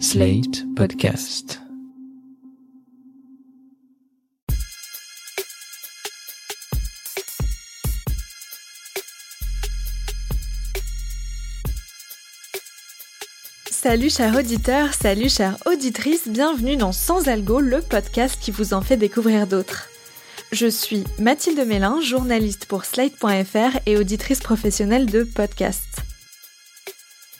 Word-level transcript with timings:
Slate 0.00 0.64
Podcast. 0.74 1.60
Salut 13.70 14.10
chers 14.10 14.36
auditeurs, 14.36 14.92
salut 14.94 15.28
chères 15.28 15.56
auditrices, 15.66 16.28
bienvenue 16.28 16.76
dans 16.76 16.92
Sans 16.92 17.28
Algo, 17.28 17.60
le 17.60 17.80
podcast 17.80 18.38
qui 18.40 18.50
vous 18.50 18.74
en 18.74 18.80
fait 18.80 18.96
découvrir 18.96 19.46
d'autres. 19.46 19.88
Je 20.50 20.66
suis 20.66 21.04
Mathilde 21.18 21.64
Mélin, 21.66 22.00
journaliste 22.00 22.66
pour 22.66 22.84
Slate.fr 22.84 23.78
et 23.86 23.96
auditrice 23.96 24.40
professionnelle 24.40 25.06
de 25.06 25.22
podcasts. 25.22 26.04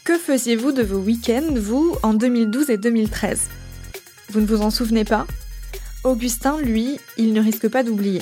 Que 0.05 0.19
faisiez-vous 0.19 0.73
de 0.73 0.83
vos 0.83 0.99
week-ends, 0.99 1.55
vous, 1.57 1.97
en 2.03 2.13
2012 2.13 2.69
et 2.69 2.77
2013 2.77 3.49
Vous 4.29 4.41
ne 4.43 4.45
vous 4.45 4.61
en 4.61 4.69
souvenez 4.69 5.07
pas? 5.07 5.27
Augustin, 6.05 6.59
lui, 6.61 7.01
il 7.17 7.33
ne 7.33 7.41
risque 7.41 7.69
pas 7.69 7.83
d'oublier. 7.83 8.21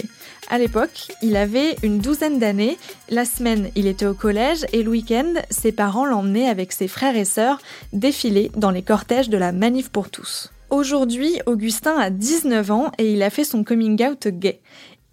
À 0.48 0.58
l'époque, 0.58 1.10
il 1.22 1.34
avait 1.34 1.74
une 1.82 1.98
douzaine 1.98 2.38
d'années, 2.38 2.78
la 3.10 3.24
semaine, 3.24 3.68
il 3.74 3.88
était 3.88 4.06
au 4.06 4.14
collège 4.14 4.64
et 4.72 4.84
le 4.84 4.90
week-end, 4.90 5.34
ses 5.50 5.72
parents 5.72 6.06
l'emmenaient 6.06 6.48
avec 6.48 6.70
ses 6.70 6.86
frères 6.86 7.16
et 7.16 7.24
sœurs 7.24 7.58
défiler 7.92 8.52
dans 8.56 8.70
les 8.70 8.82
cortèges 8.82 9.28
de 9.28 9.36
la 9.36 9.50
Manif 9.50 9.88
pour 9.88 10.08
tous. 10.08 10.52
Aujourd'hui, 10.70 11.38
Augustin 11.46 11.98
a 11.98 12.08
19 12.10 12.70
ans 12.70 12.92
et 12.96 13.12
il 13.12 13.22
a 13.24 13.28
fait 13.28 13.44
son 13.44 13.64
coming 13.64 14.02
out 14.06 14.28
gay. 14.28 14.60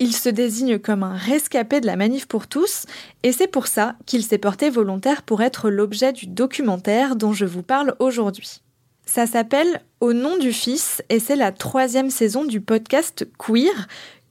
Il 0.01 0.15
se 0.15 0.29
désigne 0.29 0.79
comme 0.79 1.03
un 1.03 1.15
rescapé 1.15 1.81
de 1.81 1.85
la 1.85 1.97
manif 1.97 2.25
pour 2.25 2.47
tous, 2.47 2.85
et 3.23 3.33
c'est 3.33 3.47
pour 3.47 3.67
ça 3.67 3.95
qu'il 4.05 4.23
s'est 4.23 4.37
porté 4.37 4.69
volontaire 4.69 5.23
pour 5.23 5.41
être 5.41 5.69
l'objet 5.69 6.13
du 6.13 6.25
documentaire 6.25 7.17
dont 7.17 7.33
je 7.33 7.43
vous 7.43 7.63
parle 7.63 7.95
aujourd'hui. 7.99 8.61
Ça 9.05 9.27
s'appelle 9.27 9.81
Au 9.99 10.13
nom 10.13 10.37
du 10.37 10.53
Fils, 10.53 11.03
et 11.09 11.19
c'est 11.19 11.35
la 11.35 11.51
troisième 11.51 12.11
saison 12.11 12.45
du 12.45 12.61
podcast 12.61 13.27
Queer, 13.37 13.87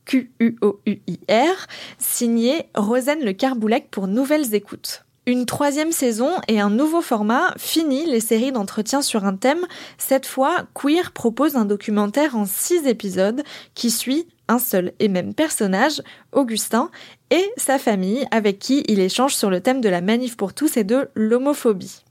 Q-U-O-U-I-R, 0.07 1.67
signé 1.99 2.71
Rosanne 2.75 3.23
Le 3.23 3.35
Carboulec 3.35 3.91
pour 3.91 4.07
Nouvelles 4.07 4.55
Écoutes. 4.55 5.05
Une 5.27 5.45
troisième 5.45 5.93
saison 5.93 6.31
et 6.49 6.59
un 6.59 6.71
nouveau 6.71 7.03
format 7.03 7.53
finit 7.59 8.07
les 8.07 8.21
séries 8.21 8.53
d'entretiens 8.53 9.03
sur 9.03 9.27
un 9.27 9.37
thème. 9.37 9.67
Cette 9.99 10.25
fois, 10.25 10.65
Queer 10.73 11.13
propose 11.13 11.57
un 11.57 11.67
documentaire 11.67 12.35
en 12.35 12.47
six 12.47 12.87
épisodes 12.87 13.43
qui 13.75 13.91
suit 13.91 14.27
un 14.49 14.59
seul 14.59 14.93
et 14.99 15.09
même 15.09 15.35
personnage, 15.35 16.03
Augustin, 16.33 16.91
et 17.31 17.45
sa 17.57 17.79
famille 17.79 18.27
avec 18.31 18.59
qui 18.59 18.85
il 18.89 19.01
échange 19.01 19.35
sur 19.35 19.51
le 19.51 19.61
thème 19.61 19.81
de 19.81 19.89
la 19.89 20.01
manif 20.01 20.37
pour 20.37 20.55
tous 20.55 20.77
et 20.77 20.85
de 20.85 21.09
l'homophobie. 21.15 22.03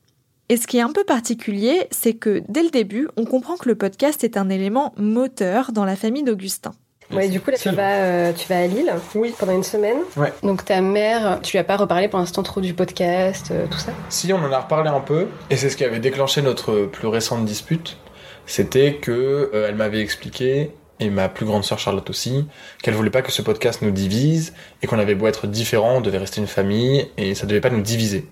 Et 0.50 0.56
ce 0.56 0.66
qui 0.66 0.78
est 0.78 0.82
un 0.82 0.94
peu 0.94 1.04
particulier, 1.04 1.88
c'est 1.92 2.14
que 2.14 2.42
dès 2.48 2.64
le 2.64 2.70
début, 2.70 3.10
on 3.18 3.26
comprend 3.26 3.58
que 3.58 3.68
le 3.68 3.76
podcast 3.76 4.24
est 4.24 4.38
un 4.38 4.50
élément 4.50 4.94
moteur 4.98 5.72
dans 5.74 5.84
la 5.84 5.96
famille 5.98 6.24
d'Augustin. 6.24 6.72
Ouais, 7.12 7.30
du 7.30 7.40
coup, 7.40 7.52
là, 7.52 7.58
tu 7.58 7.70
vas, 7.70 7.94
euh, 7.96 8.34
tu 8.34 8.48
vas 8.50 8.60
à 8.60 8.68
Lille 8.68 8.94
Oui. 9.16 9.34
pendant 9.40 9.54
une 9.54 9.64
semaine. 9.64 9.98
Ouais. 10.18 10.34
Donc, 10.44 10.66
ta 10.66 10.82
mère, 10.82 11.40
tu 11.42 11.54
lui 11.54 11.60
as 11.60 11.64
pas 11.64 11.78
reparlé 11.78 12.10
pour 12.10 12.20
l'instant 12.20 12.44
trop 12.44 12.60
du 12.60 12.74
podcast, 12.74 13.48
euh, 13.52 13.66
tout 13.72 13.78
ça? 13.78 13.94
Si, 14.10 14.32
on 14.34 14.38
en 14.38 14.52
a 14.52 14.60
reparlé 14.60 14.90
un 14.90 15.00
peu, 15.00 15.28
et 15.50 15.56
c'est 15.56 15.70
ce 15.70 15.78
qui 15.78 15.86
avait 15.86 16.00
déclenché 16.00 16.42
notre 16.42 16.86
plus 16.86 17.08
récente 17.08 17.46
dispute. 17.46 17.98
C'était 18.46 18.96
que 18.96 19.50
euh, 19.54 19.68
elle 19.70 19.76
m'avait 19.76 20.02
expliqué, 20.02 20.72
et 21.00 21.10
ma 21.10 21.30
plus 21.30 21.46
grande 21.46 21.64
sœur 21.64 21.80
Charlotte 21.80 22.10
aussi, 22.10 22.48
qu'elle 22.82 22.94
voulait 22.94 23.10
pas 23.10 23.22
que 23.22 23.32
ce 23.32 23.42
podcast 23.42 23.82
nous 23.82 23.92
divise, 23.92 24.54
et 24.82 24.88
qu'on 24.88 25.00
avait 25.00 25.16
beau 25.16 25.28
être 25.28 25.48
différents, 25.48 25.98
on 25.98 26.02
devait 26.02 26.18
rester 26.18 26.42
une 26.42 26.48
famille, 26.48 27.08
et 27.18 27.36
ça 27.36 27.46
devait 27.46 27.62
pas 27.62 27.70
nous 27.70 27.82
diviser. 27.82 28.28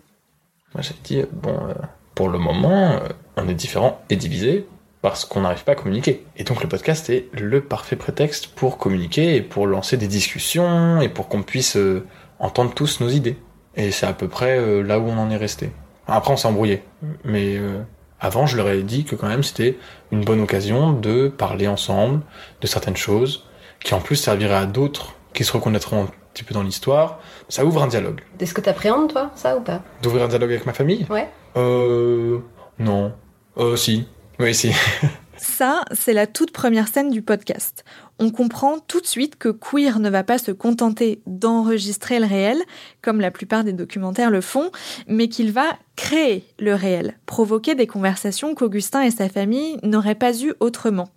Moi, 0.73 0.81
j'ai 0.81 0.95
dit, 1.03 1.25
bon, 1.31 1.57
euh, 1.69 1.73
pour 2.16 2.30
le 2.30 2.38
moment, 2.38 2.94
euh, 2.94 3.09
on 3.38 3.47
est 3.47 3.53
différents 3.53 4.02
et 4.09 4.16
divisés, 4.16 4.66
parce 5.05 5.23
qu'on 5.23 5.41
n'arrive 5.41 5.63
pas 5.63 5.73
à 5.73 5.75
communiquer. 5.75 6.25
Et 6.35 6.44
donc 6.44 6.63
le 6.63 6.67
podcast 6.67 7.11
est 7.11 7.30
le 7.31 7.61
parfait 7.61 7.95
prétexte 7.95 8.47
pour 8.47 8.79
communiquer 8.79 9.35
et 9.35 9.41
pour 9.44 9.67
lancer 9.67 9.97
des 9.97 10.07
discussions 10.07 11.00
et 11.00 11.09
pour 11.09 11.27
qu'on 11.27 11.44
puisse 11.44 11.77
euh, 11.77 12.03
entendre 12.40 12.73
tous 12.73 13.01
nos 13.01 13.09
idées. 13.09 13.38
Et 13.75 13.91
c'est 13.91 14.07
à 14.07 14.13
peu 14.13 14.28
près 14.28 14.57
euh, 14.57 14.81
là 14.81 14.97
où 14.97 15.07
on 15.07 15.16
en 15.19 15.29
est 15.29 15.38
resté. 15.38 15.69
Après 16.07 16.34
on 16.34 16.38
s'est 16.38 16.47
embrouillé, 16.47 16.81
mais 17.23 17.56
euh, 17.56 17.84
avant 18.20 18.46
je 18.46 18.58
leur 18.58 18.70
ai 18.70 18.81
dit 18.84 19.03
que 19.03 19.16
quand 19.16 19.28
même 19.28 19.44
c'était 19.44 19.78
une 20.12 20.24
bonne 20.24 20.42
occasion 20.42 20.94
de 20.94 21.28
parler 21.28 21.68
ensemble 21.68 22.22
de 22.62 22.68
certaines 22.68 22.98
choses 22.98 23.46
qui 23.84 23.94
en 23.94 24.00
plus 24.02 24.16
serviraient 24.16 24.56
à 24.56 24.66
d'autres 24.66 25.16
qui 25.34 25.44
se 25.44 25.52
reconnaîtront 25.52 26.03
un 26.03 26.08
petit 26.34 26.44
peu 26.44 26.53
dans 26.53 26.64
l'histoire. 26.64 27.20
Ça 27.50 27.66
ouvre 27.66 27.84
un 27.84 27.88
dialogue. 27.88 28.22
Est-ce 28.40 28.53
que 28.53 28.62
t'appréhendes, 28.62 29.12
toi, 29.12 29.31
ça 29.36 29.56
ou 29.56 29.62
pas? 29.62 29.81
D'ouvrir 30.02 30.24
un 30.24 30.28
dialogue 30.28 30.52
avec 30.52 30.66
ma 30.66 30.74
famille? 30.74 31.06
Ouais. 31.09 31.30
Euh... 31.56 32.40
Non. 32.80 33.14
Euh, 33.58 33.76
si. 33.76 34.08
Oui, 34.40 34.53
si. 34.53 34.72
Ça, 35.38 35.84
c'est 35.91 36.13
la 36.13 36.28
toute 36.28 36.51
première 36.51 36.88
scène 36.88 37.09
du 37.09 37.22
podcast. 37.22 37.84
On 38.19 38.29
comprend 38.29 38.79
tout 38.79 39.01
de 39.01 39.06
suite 39.06 39.35
que 39.35 39.50
Queer 39.50 40.00
ne 40.00 40.09
va 40.09 40.23
pas 40.23 40.38
se 40.38 40.51
contenter 40.51 41.22
d'enregistrer 41.28 42.19
le 42.19 42.25
réel, 42.25 42.57
comme 43.01 43.19
la 43.19 43.31
plupart 43.31 43.63
des 43.63 43.73
documentaires 43.73 44.31
le 44.31 44.41
font, 44.41 44.72
mais 45.07 45.28
qu'il 45.28 45.51
va 45.51 45.78
créer 45.96 46.46
le 46.59 46.73
réel, 46.73 47.18
provoquer 47.25 47.75
des 47.75 47.88
conversations 47.88 48.56
qu'Augustin 48.56 49.01
et 49.01 49.12
sa 49.12 49.29
famille 49.29 49.78
n'auraient 49.84 50.16
pas 50.16 50.41
eues 50.41 50.53
autrement. 50.59 51.09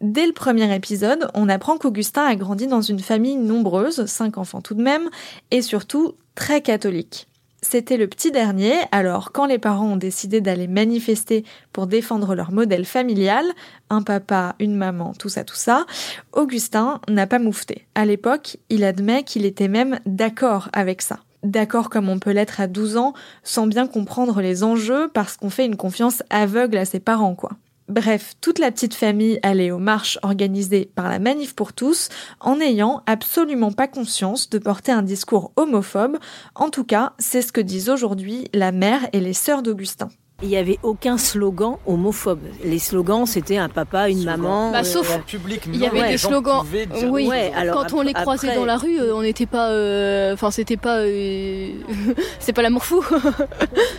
Dès 0.00 0.26
le 0.26 0.32
premier 0.32 0.74
épisode, 0.74 1.28
on 1.34 1.48
apprend 1.48 1.78
qu'Augustin 1.78 2.24
a 2.24 2.34
grandi 2.34 2.66
dans 2.66 2.82
une 2.82 3.00
famille 3.00 3.36
nombreuse, 3.36 4.06
cinq 4.06 4.38
enfants 4.38 4.60
tout 4.60 4.74
de 4.74 4.82
même, 4.82 5.08
et 5.50 5.62
surtout 5.62 6.14
très 6.34 6.60
catholique. 6.60 7.28
C'était 7.66 7.96
le 7.96 8.08
petit 8.08 8.30
dernier, 8.30 8.74
alors 8.92 9.32
quand 9.32 9.46
les 9.46 9.58
parents 9.58 9.92
ont 9.92 9.96
décidé 9.96 10.42
d'aller 10.42 10.68
manifester 10.68 11.44
pour 11.72 11.86
défendre 11.86 12.34
leur 12.34 12.52
modèle 12.52 12.84
familial, 12.84 13.46
un 13.88 14.02
papa, 14.02 14.54
une 14.60 14.76
maman, 14.76 15.14
tout 15.18 15.30
ça, 15.30 15.44
tout 15.44 15.56
ça, 15.56 15.86
Augustin 16.32 17.00
n'a 17.08 17.26
pas 17.26 17.38
moufté. 17.38 17.86
À 17.94 18.04
l'époque, 18.04 18.58
il 18.68 18.84
admet 18.84 19.22
qu'il 19.22 19.46
était 19.46 19.68
même 19.68 19.98
d'accord 20.04 20.68
avec 20.74 21.00
ça. 21.00 21.20
D'accord 21.42 21.88
comme 21.88 22.10
on 22.10 22.18
peut 22.18 22.32
l'être 22.32 22.60
à 22.60 22.66
12 22.66 22.98
ans, 22.98 23.14
sans 23.42 23.66
bien 23.66 23.86
comprendre 23.86 24.42
les 24.42 24.62
enjeux 24.62 25.08
parce 25.14 25.38
qu'on 25.38 25.50
fait 25.50 25.64
une 25.64 25.76
confiance 25.76 26.22
aveugle 26.28 26.76
à 26.76 26.84
ses 26.84 27.00
parents, 27.00 27.34
quoi. 27.34 27.52
Bref, 27.88 28.32
toute 28.40 28.58
la 28.58 28.70
petite 28.70 28.94
famille 28.94 29.38
allait 29.42 29.70
aux 29.70 29.78
marches 29.78 30.18
organisées 30.22 30.90
par 30.94 31.08
la 31.10 31.18
Manif 31.18 31.54
pour 31.54 31.74
tous 31.74 32.08
en 32.40 32.56
n'ayant 32.56 33.02
absolument 33.06 33.72
pas 33.72 33.88
conscience 33.88 34.48
de 34.48 34.58
porter 34.58 34.90
un 34.90 35.02
discours 35.02 35.52
homophobe. 35.56 36.16
En 36.54 36.70
tout 36.70 36.84
cas, 36.84 37.12
c'est 37.18 37.42
ce 37.42 37.52
que 37.52 37.60
disent 37.60 37.90
aujourd'hui 37.90 38.48
la 38.54 38.72
mère 38.72 39.00
et 39.12 39.20
les 39.20 39.34
sœurs 39.34 39.62
d'Augustin. 39.62 40.08
Il 40.42 40.48
n'y 40.48 40.56
avait 40.56 40.78
aucun 40.82 41.16
slogan 41.16 41.76
homophobe. 41.86 42.40
Les 42.64 42.78
slogans, 42.78 43.24
c'était 43.26 43.56
un 43.58 43.68
papa, 43.68 44.08
une 44.08 44.24
maman. 44.24 44.72
Bah, 44.72 44.80
euh, 44.80 44.82
sauf- 44.82 45.20
public, 45.26 45.62
Il 45.66 45.76
y 45.76 45.86
avait 45.86 46.00
Ouais, 46.00 46.08
des 46.10 46.18
slogans. 46.18 46.64
Oui, 47.08 47.28
Ouais, 47.28 47.52
alors 47.54 47.86
quand 47.86 47.96
on 47.98 48.00
les 48.02 48.12
croisait 48.14 48.48
après- 48.48 48.58
dans 48.58 48.64
la 48.64 48.76
rue, 48.76 48.98
euh, 48.98 49.14
on 49.14 49.22
n'était 49.22 49.46
pas. 49.46 49.68
euh, 49.70 50.32
Enfin, 50.34 50.50
c'était 50.50 50.76
pas. 50.76 50.98
euh, 51.00 51.68
c'est 52.40 52.52
pas 52.52 52.62
l'amour 52.62 52.84
fou. 52.84 52.98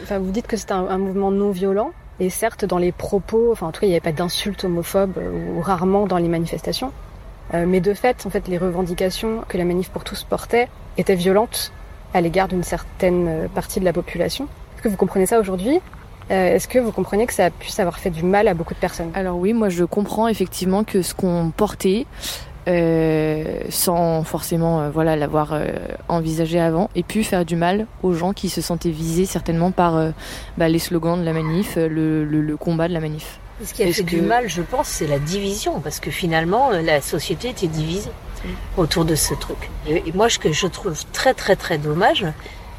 Enfin, 0.03 0.19
vous 0.19 0.31
dites 0.31 0.47
que 0.47 0.57
c'est 0.57 0.72
un, 0.72 0.88
un 0.88 0.97
mouvement 0.97 1.31
non 1.31 1.52
violent. 1.52 1.91
Et 2.19 2.29
certes, 2.29 2.65
dans 2.65 2.77
les 2.77 2.91
propos, 2.91 3.51
enfin, 3.51 3.67
en 3.67 3.71
tout 3.71 3.81
cas, 3.81 3.87
il 3.87 3.89
n'y 3.89 3.95
avait 3.95 4.01
pas 4.01 4.11
d'insultes 4.11 4.63
homophobes, 4.63 5.17
euh, 5.17 5.57
ou 5.57 5.61
rarement 5.61 6.05
dans 6.07 6.17
les 6.17 6.29
manifestations. 6.29 6.91
Euh, 7.53 7.65
mais 7.67 7.79
de 7.79 7.93
fait, 7.93 8.25
en 8.25 8.29
fait, 8.29 8.47
les 8.47 8.57
revendications 8.57 9.43
que 9.47 9.57
la 9.57 9.65
manif 9.65 9.89
pour 9.89 10.03
tous 10.03 10.23
portait 10.23 10.69
étaient 10.97 11.15
violentes 11.15 11.71
à 12.13 12.21
l'égard 12.21 12.47
d'une 12.47 12.63
certaine 12.63 13.27
euh, 13.27 13.47
partie 13.47 13.79
de 13.79 13.85
la 13.85 13.93
population. 13.93 14.45
Est-ce 14.75 14.83
que 14.83 14.89
vous 14.89 14.97
comprenez 14.97 15.25
ça 15.25 15.39
aujourd'hui? 15.39 15.79
Euh, 16.31 16.55
Est-ce 16.55 16.67
que 16.67 16.79
vous 16.79 16.91
comprenez 16.91 17.27
que 17.27 17.33
ça 17.33 17.49
puisse 17.51 17.79
avoir 17.79 17.99
fait 17.99 18.09
du 18.09 18.23
mal 18.23 18.47
à 18.47 18.53
beaucoup 18.53 18.73
de 18.73 18.79
personnes? 18.79 19.11
Alors 19.13 19.37
oui, 19.37 19.53
moi 19.53 19.69
je 19.69 19.83
comprends 19.83 20.27
effectivement 20.27 20.83
que 20.83 21.01
ce 21.01 21.13
qu'on 21.13 21.51
portait, 21.55 22.07
euh, 22.67 23.59
sans 23.69 24.23
forcément 24.23 24.81
euh, 24.81 24.89
voilà 24.89 25.15
l'avoir 25.15 25.49
euh, 25.53 25.67
envisagé 26.07 26.59
avant, 26.59 26.89
ait 26.95 27.03
pu 27.03 27.23
faire 27.23 27.45
du 27.45 27.55
mal 27.55 27.85
aux 28.03 28.13
gens 28.13 28.33
qui 28.33 28.49
se 28.49 28.61
sentaient 28.61 28.89
visés 28.89 29.25
certainement 29.25 29.71
par 29.71 29.95
euh, 29.95 30.11
bah, 30.57 30.67
les 30.67 30.79
slogans 30.79 31.19
de 31.19 31.23
la 31.25 31.33
manif, 31.33 31.75
euh, 31.77 31.87
le, 31.87 32.25
le- 32.25 32.41
le 32.41 32.57
combat 32.57 32.87
de 32.87 32.93
la 32.93 32.99
manif. 32.99 33.39
Ce 33.63 33.73
qui 33.73 33.83
a 33.83 33.91
fait 33.91 34.03
du 34.03 34.19
mal, 34.22 34.49
je 34.49 34.61
pense, 34.61 34.87
c'est 34.87 35.07
la 35.07 35.17
division, 35.19 35.79
parce 35.79 36.01
que 36.01 36.11
finalement, 36.11 36.72
la 36.72 36.99
société 36.99 37.49
était 37.49 37.67
divisée 37.67 38.11
autour 38.75 39.05
de 39.05 39.16
ce 39.16 39.34
truc. 39.34 39.69
Et, 39.87 40.03
et 40.05 40.11
moi, 40.13 40.29
ce 40.29 40.37
que 40.40 40.51
je 40.51 40.67
trouve 40.67 40.93
très 41.13 41.34
très 41.34 41.55
très 41.55 41.78
dommage, 41.78 42.25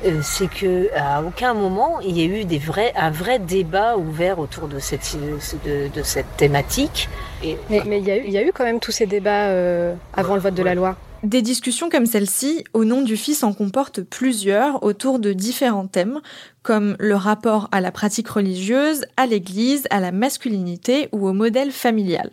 euh, 0.05 0.21
c'est 0.23 0.49
que 0.49 0.89
à 0.95 1.23
aucun 1.23 1.55
moment 1.55 2.01
il 2.01 2.19
y 2.19 2.23
a 2.23 2.25
eu 2.25 2.45
des 2.45 2.59
vrais, 2.59 2.93
un 2.97 3.11
vrai 3.11 3.39
débat 3.39 3.97
ouvert 3.97 4.39
autour 4.39 4.69
de 4.69 4.79
cette 4.79 5.17
de, 5.65 5.89
de 5.95 6.03
cette 6.03 6.37
thématique. 6.37 7.09
Et 7.43 7.57
Mais 7.71 7.83
mais 7.87 7.99
il 8.01 8.07
y, 8.07 8.11
a 8.11 8.17
eu- 8.19 8.25
il 8.27 8.33
y 8.33 8.39
a 8.39 8.43
eu 8.43 8.53
quand 8.53 8.65
même 8.65 8.81
tous 8.81 8.93
ces 8.93 9.07
débats 9.07 9.49
euh, 9.49 9.95
avant 10.15 10.35
le 10.35 10.41
vote 10.41 10.55
de 10.55 10.63
la 10.63 10.75
loi. 10.75 10.97
Des 11.23 11.43
discussions 11.43 11.89
comme 11.89 12.07
celle-ci, 12.07 12.65
au 12.75 12.85
nom 12.85 13.01
du 13.03 13.17
Fils, 13.17 13.43
en 13.43 13.53
comportent 13.55 14.03
plusieurs 14.03 14.83
autour 14.85 15.19
de 15.19 15.33
différents 15.33 15.87
thèmes, 15.87 16.21
comme 16.63 16.95
le 17.01 17.17
rapport 17.17 17.69
à 17.73 17.81
la 17.81 17.91
pratique 17.91 18.29
religieuse, 18.29 19.07
à 19.17 19.27
l'Église, 19.27 19.87
à 19.91 19.99
la 19.99 20.13
masculinité 20.13 21.09
ou 21.13 21.27
au 21.27 21.33
modèle 21.33 21.73
familial. 21.73 22.31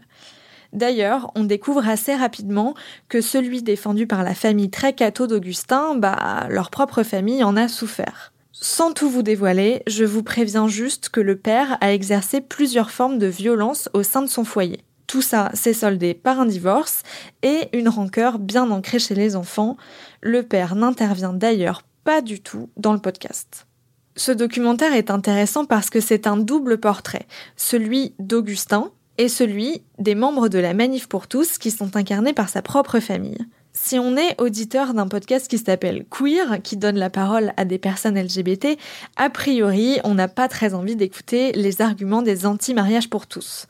D'ailleurs, 0.74 1.32
on 1.36 1.44
découvre 1.44 1.88
assez 1.88 2.16
rapidement 2.16 2.74
que 3.08 3.22
celui 3.22 3.62
défendu 3.62 4.08
par 4.08 4.24
la 4.24 4.34
famille 4.34 4.72
très 4.72 4.94
d'Augustin, 4.94 5.96
bah, 5.96 6.48
leur 6.50 6.72
propre 6.72 7.04
famille 7.04 7.44
en 7.44 7.56
a 7.56 7.68
souffert. 7.68 8.34
Sans 8.52 8.92
tout 8.92 9.10
vous 9.10 9.24
dévoiler, 9.24 9.84
je 9.88 10.04
vous 10.04 10.24
préviens 10.24 10.68
juste 10.68 11.10
que 11.10 11.22
le 11.22 11.38
père 11.38 11.78
a 11.82 11.94
exercé 11.94 12.42
plusieurs 12.42 12.92
formes 12.92 13.20
de 13.20 13.28
violence 13.28 13.90
au 13.94 14.04
sein 14.04 14.22
de 14.22 14.30
son 14.30 14.44
foyer. 14.44 14.84
Tout 15.06 15.22
ça 15.22 15.52
s'est 15.54 15.74
soldé 15.74 16.14
par 16.16 16.40
un 16.40 16.46
divorce 16.46 17.04
et 17.44 17.70
une 17.74 17.90
rancœur 17.90 18.40
bien 18.40 18.72
ancrée 18.72 19.00
chez 19.00 19.16
les 19.16 19.36
enfants. 19.36 19.78
Le 20.22 20.42
père 20.42 20.76
n'intervient 20.76 21.34
d'ailleurs 21.34 21.84
pas 22.04 22.22
du 22.22 22.42
tout 22.42 22.70
dans 22.78 22.94
le 22.94 23.00
podcast. 23.00 23.68
Ce 24.16 24.32
documentaire 24.32 24.94
est 24.94 25.12
intéressant 25.12 25.66
parce 25.66 25.90
que 25.90 26.00
c'est 26.00 26.26
un 26.26 26.38
double 26.38 26.80
portrait, 26.80 27.28
celui 27.58 28.14
d'Augustin 28.20 28.92
et 29.18 29.28
celui 29.28 29.82
des 30.00 30.16
membres 30.16 30.48
de 30.48 30.60
la 30.60 30.74
Manif 30.74 31.08
pour 31.08 31.28
tous 31.28 31.58
qui 31.58 31.72
sont 31.72 31.96
incarnés 31.96 32.34
par 32.34 32.50
sa 32.50 32.62
propre 32.62 33.00
famille. 33.00 33.38
Si 33.76 33.98
on 33.98 34.16
est 34.16 34.40
auditeur 34.40 34.94
d'un 34.94 35.08
podcast 35.08 35.48
qui 35.48 35.58
s'appelle 35.58 36.06
Queer, 36.10 36.62
qui 36.62 36.78
donne 36.78 36.98
la 36.98 37.10
parole 37.10 37.54
à 37.58 37.66
des 37.66 37.80
personnes 37.80 38.20
LGBT, 38.20 38.78
a 39.16 39.30
priori, 39.32 40.00
on 40.04 40.14
n'a 40.14 40.28
pas 40.28 40.48
très 40.48 40.76
envie 40.76 40.96
d'écouter 40.96 41.52
les 41.54 41.82
arguments 41.82 42.22
des 42.22 42.46
anti-mariages 42.46 43.10
pour 43.10 43.26
tous. 43.26 43.66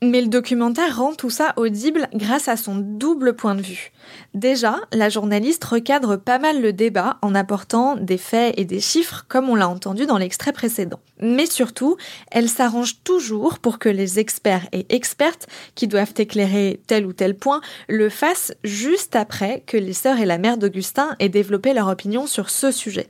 Mais 0.00 0.20
le 0.20 0.28
documentaire 0.28 0.96
rend 0.96 1.12
tout 1.12 1.28
ça 1.28 1.54
audible 1.56 2.08
grâce 2.14 2.46
à 2.46 2.56
son 2.56 2.76
double 2.76 3.34
point 3.34 3.56
de 3.56 3.62
vue. 3.62 3.90
Déjà, 4.32 4.76
la 4.92 5.08
journaliste 5.08 5.64
recadre 5.64 6.16
pas 6.16 6.38
mal 6.38 6.62
le 6.62 6.72
débat 6.72 7.18
en 7.20 7.34
apportant 7.34 7.96
des 7.96 8.16
faits 8.16 8.54
et 8.56 8.64
des 8.64 8.78
chiffres 8.78 9.24
comme 9.28 9.48
on 9.48 9.56
l'a 9.56 9.68
entendu 9.68 10.06
dans 10.06 10.16
l'extrait 10.16 10.52
précédent. 10.52 11.00
Mais 11.20 11.46
surtout, 11.46 11.96
elle 12.30 12.48
s'arrange 12.48 13.02
toujours 13.02 13.58
pour 13.58 13.80
que 13.80 13.88
les 13.88 14.20
experts 14.20 14.68
et 14.70 14.86
expertes 14.90 15.48
qui 15.74 15.88
doivent 15.88 16.14
éclairer 16.16 16.80
tel 16.86 17.04
ou 17.04 17.12
tel 17.12 17.36
point 17.36 17.60
le 17.88 18.08
fassent 18.08 18.54
juste 18.62 19.16
après 19.16 19.64
que 19.66 19.76
les 19.76 19.94
sœurs 19.94 20.20
et 20.20 20.26
la 20.26 20.38
mère 20.38 20.58
d'Augustin 20.58 21.16
aient 21.18 21.28
développé 21.28 21.74
leur 21.74 21.88
opinion 21.88 22.28
sur 22.28 22.50
ce 22.50 22.70
sujet. 22.70 23.08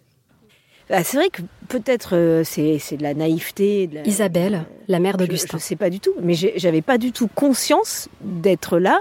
Bah, 0.90 1.04
c'est 1.04 1.18
vrai 1.18 1.28
que 1.28 1.42
peut-être 1.68 2.16
euh, 2.16 2.42
c'est, 2.44 2.96
de 2.96 3.02
la 3.02 3.14
naïveté. 3.14 3.90
Isabelle, 4.06 4.64
la 4.88 5.00
mère 5.00 5.16
d'Augustin. 5.16 5.48
Je 5.52 5.56
ne 5.56 5.60
sais 5.60 5.76
pas 5.76 5.90
du 5.90 6.00
tout, 6.00 6.14
mais 6.22 6.34
j'avais 6.34 6.82
pas 6.82 6.98
du 6.98 7.12
tout 7.12 7.28
conscience 7.28 8.08
d'être 8.20 8.78
là 8.78 9.00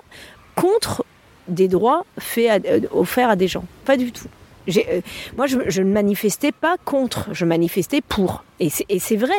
contre 0.55 1.05
des 1.47 1.67
droits 1.67 2.05
faits 2.19 2.65
euh, 2.65 2.81
offerts 2.91 3.29
à 3.29 3.35
des 3.35 3.47
gens. 3.47 3.63
Pas 3.85 3.95
du 3.95 4.11
tout. 4.11 4.27
Euh, 4.67 5.01
moi, 5.37 5.47
je, 5.47 5.81
ne 5.81 5.89
manifestais 5.89 6.51
pas 6.51 6.75
contre, 6.83 7.29
je 7.31 7.45
manifestais 7.45 8.01
pour. 8.01 8.43
Et 8.59 8.69
c'est, 8.69 9.15
vrai. 9.15 9.37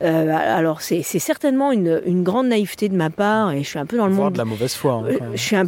alors, 0.00 0.82
c'est, 0.82 1.02
certainement 1.02 1.72
une, 1.72 2.22
grande 2.22 2.46
naïveté 2.46 2.88
de 2.88 2.94
ma 2.94 3.10
part, 3.10 3.50
et 3.50 3.64
je 3.64 3.68
suis 3.68 3.78
un 3.80 3.86
peu 3.86 3.96
dans 3.96 4.06
le 4.06 4.14
monde. 4.14 4.34
de 4.34 4.38
la 4.38 4.44
mauvaise 4.44 4.74
foi. 4.74 5.02
Hein, 5.04 5.16
je 5.34 5.40
suis 5.40 5.56
un, 5.56 5.66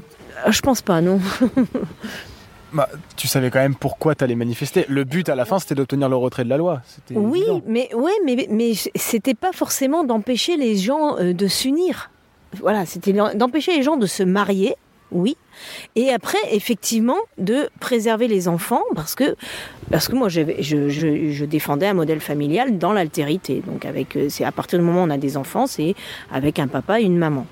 je 0.48 0.60
pense 0.60 0.80
pas, 0.80 1.00
non. 1.00 1.18
Bah, 2.74 2.88
tu 3.16 3.28
savais 3.28 3.50
quand 3.50 3.60
même 3.60 3.76
pourquoi 3.76 4.16
tu 4.16 4.24
allais 4.24 4.34
manifester. 4.34 4.84
Le 4.88 5.04
but 5.04 5.28
à 5.28 5.36
la 5.36 5.44
fin, 5.44 5.60
c'était 5.60 5.76
d'obtenir 5.76 6.08
le 6.08 6.16
retrait 6.16 6.42
de 6.42 6.48
la 6.48 6.56
loi. 6.56 6.82
Oui, 7.14 7.44
mais 7.66 7.88
ouais, 7.94 8.12
mais 8.26 8.48
mais 8.50 8.72
c'était 8.96 9.34
pas 9.34 9.52
forcément 9.52 10.02
d'empêcher 10.02 10.56
les 10.56 10.76
gens 10.76 11.16
euh, 11.18 11.32
de 11.32 11.46
s'unir. 11.46 12.10
Voilà, 12.60 12.84
c'était 12.84 13.12
d'empêcher 13.12 13.76
les 13.76 13.82
gens 13.82 13.96
de 13.96 14.06
se 14.06 14.24
marier. 14.24 14.74
Oui. 15.12 15.36
Et 15.94 16.10
après, 16.10 16.38
effectivement, 16.50 17.18
de 17.38 17.68
préserver 17.78 18.26
les 18.26 18.48
enfants 18.48 18.82
parce 18.96 19.14
que 19.14 19.36
parce 19.88 20.08
que 20.08 20.16
moi, 20.16 20.28
je, 20.28 20.40
je, 20.58 20.88
je 20.88 21.44
défendais 21.44 21.86
un 21.86 21.94
modèle 21.94 22.20
familial 22.20 22.78
dans 22.78 22.92
l'altérité. 22.92 23.62
Donc, 23.64 23.84
avec 23.84 24.16
euh, 24.16 24.26
c'est 24.28 24.44
à 24.44 24.50
partir 24.50 24.80
du 24.80 24.84
moment 24.84 25.02
où 25.02 25.06
on 25.06 25.10
a 25.10 25.18
des 25.18 25.36
enfants, 25.36 25.68
c'est 25.68 25.94
avec 26.32 26.58
un 26.58 26.66
papa 26.66 27.00
et 27.00 27.04
une 27.04 27.18
maman. 27.18 27.46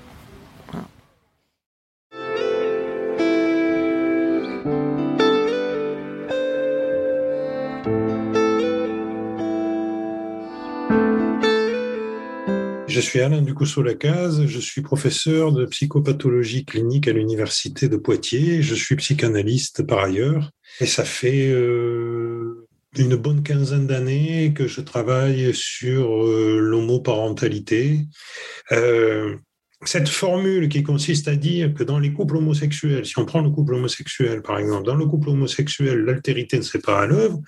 Je 12.93 12.99
suis 12.99 13.21
Alain 13.21 13.41
Ducousseau-Lacaze, 13.41 14.45
je 14.45 14.59
suis 14.59 14.81
professeur 14.81 15.51
de 15.51 15.65
psychopathologie 15.65 16.63
clinique 16.63 17.07
à 17.07 17.11
l'Université 17.11 17.89
de 17.89 17.97
Poitiers. 17.97 18.61
Je 18.61 18.75
suis 18.75 18.95
psychanalyste 18.97 19.81
par 19.81 20.03
ailleurs. 20.03 20.51
Et 20.79 20.85
ça 20.85 21.03
fait 21.03 21.49
euh, 21.49 22.67
une 22.95 23.15
bonne 23.15 23.41
quinzaine 23.41 23.87
d'années 23.87 24.53
que 24.55 24.67
je 24.67 24.79
travaille 24.79 25.55
sur 25.55 26.23
euh, 26.23 26.59
l'homoparentalité. 26.59 28.01
Euh, 28.71 29.37
cette 29.85 30.07
formule 30.07 30.69
qui 30.69 30.83
consiste 30.83 31.27
à 31.27 31.35
dire 31.35 31.73
que 31.73 31.83
dans 31.83 31.97
les 31.97 32.13
couples 32.13 32.37
homosexuels, 32.37 33.07
si 33.07 33.17
on 33.17 33.25
prend 33.25 33.41
le 33.41 33.49
couple 33.49 33.73
homosexuel 33.73 34.43
par 34.43 34.59
exemple, 34.59 34.85
dans 34.85 34.93
le 34.93 35.07
couple 35.07 35.29
homosexuel, 35.29 36.05
l'altérité 36.05 36.57
ne 36.57 36.61
serait 36.61 36.77
pas 36.77 37.01
à 37.01 37.07
l'œuvre, 37.07 37.41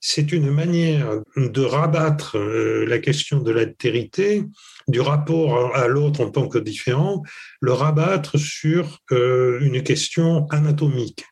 c'est 0.00 0.32
une 0.32 0.50
manière 0.50 1.20
de 1.36 1.62
rabattre 1.62 2.38
la 2.38 2.98
question 2.98 3.40
de 3.40 3.50
l'altérité 3.50 4.44
du 4.88 5.00
rapport 5.00 5.74
à 5.74 5.86
l'autre 5.86 6.20
en 6.20 6.30
tant 6.30 6.48
que 6.48 6.58
différent, 6.58 7.22
le 7.60 7.72
rabattre 7.72 8.38
sur 8.38 8.98
euh, 9.12 9.58
une 9.60 9.82
question 9.82 10.46
anatomique. 10.50 11.24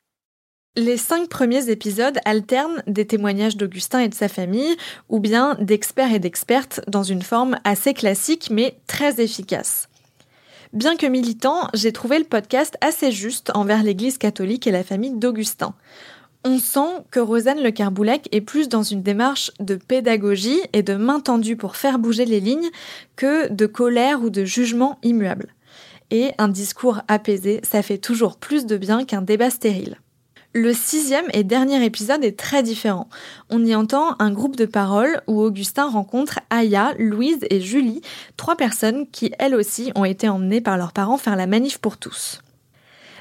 Les 0.77 0.97
cinq 0.97 1.29
premiers 1.29 1.71
épisodes 1.71 2.19
alternent 2.25 2.83
des 2.87 3.07
témoignages 3.07 3.57
d'Augustin 3.57 3.99
et 3.99 4.09
de 4.09 4.15
sa 4.15 4.29
famille, 4.29 4.77
ou 5.09 5.19
bien 5.19 5.57
d'experts 5.61 6.13
et 6.13 6.21
d'expertes 6.21 6.81
dans 6.87 7.03
une 7.03 7.23
forme 7.23 7.59
assez 7.65 7.95
classique 7.95 8.49
mais 8.51 8.79
très 8.87 9.21
efficace. 9.21 9.89
Bien 10.73 10.97
que 10.97 11.07
militant, 11.07 11.69
j'ai 11.75 11.93
trouvé 11.93 12.19
le 12.19 12.25
podcast 12.25 12.77
assez 12.81 13.11
juste 13.11 13.51
envers 13.55 13.83
l'Église 13.83 14.19
catholique 14.19 14.67
et 14.67 14.71
la 14.71 14.85
famille 14.85 15.19
d'Augustin 15.19 15.75
on 16.45 16.59
sent 16.59 17.05
que 17.11 17.21
Rosanne 17.21 17.63
Le 17.63 17.71
Carboulec 17.71 18.29
est 18.33 18.41
plus 18.41 18.69
dans 18.69 18.83
une 18.83 19.03
démarche 19.03 19.51
de 19.61 19.75
pédagogie 19.75 20.61
et 20.73 20.83
de 20.83 20.95
main 20.95 21.21
tendue 21.21 21.57
pour 21.57 21.77
faire 21.77 21.99
bouger 21.99 22.25
les 22.25 22.41
lignes 22.41 22.71
que 23.17 23.53
de 23.53 23.67
colère 23.67 24.23
ou 24.23 24.31
de 24.31 24.45
jugement 24.45 24.99
immuable. 25.03 25.55
Et 26.11 26.33
un 26.39 26.49
discours 26.49 27.03
apaisé, 27.09 27.61
ça 27.63 27.83
fait 27.83 27.99
toujours 27.99 28.37
plus 28.37 28.67
de 28.67 28.77
bien 28.77 29.05
qu'un 29.05 29.23
débat 29.23 29.51
stérile. 29.51 29.99
Le 30.55 30.73
sixième 30.73 31.27
et 31.35 31.45
dernier 31.45 31.85
épisode 31.85 32.25
est 32.25 32.39
très 32.39 32.63
différent. 32.63 33.09
On 33.51 33.63
y 33.63 33.75
entend 33.75 34.17
un 34.19 34.33
groupe 34.33 34.57
de 34.57 34.65
paroles 34.65 35.21
où 35.27 35.43
Augustin 35.43 35.91
rencontre 35.91 36.41
Aya, 36.49 36.95
Louise 36.99 37.41
et 37.51 37.61
Julie, 37.61 38.01
trois 38.39 38.57
personnes 38.57 39.07
qui 39.13 39.31
elles 39.39 39.55
aussi 39.55 39.93
ont 39.95 40.07
été 40.07 40.27
emmenées 40.29 40.63
par 40.63 40.79
leurs 40.79 40.95
parents 40.95 41.19
faire 41.19 41.37
la 41.37 41.47
manif 41.47 41.77
pour 41.77 41.99
tous. 41.99 42.41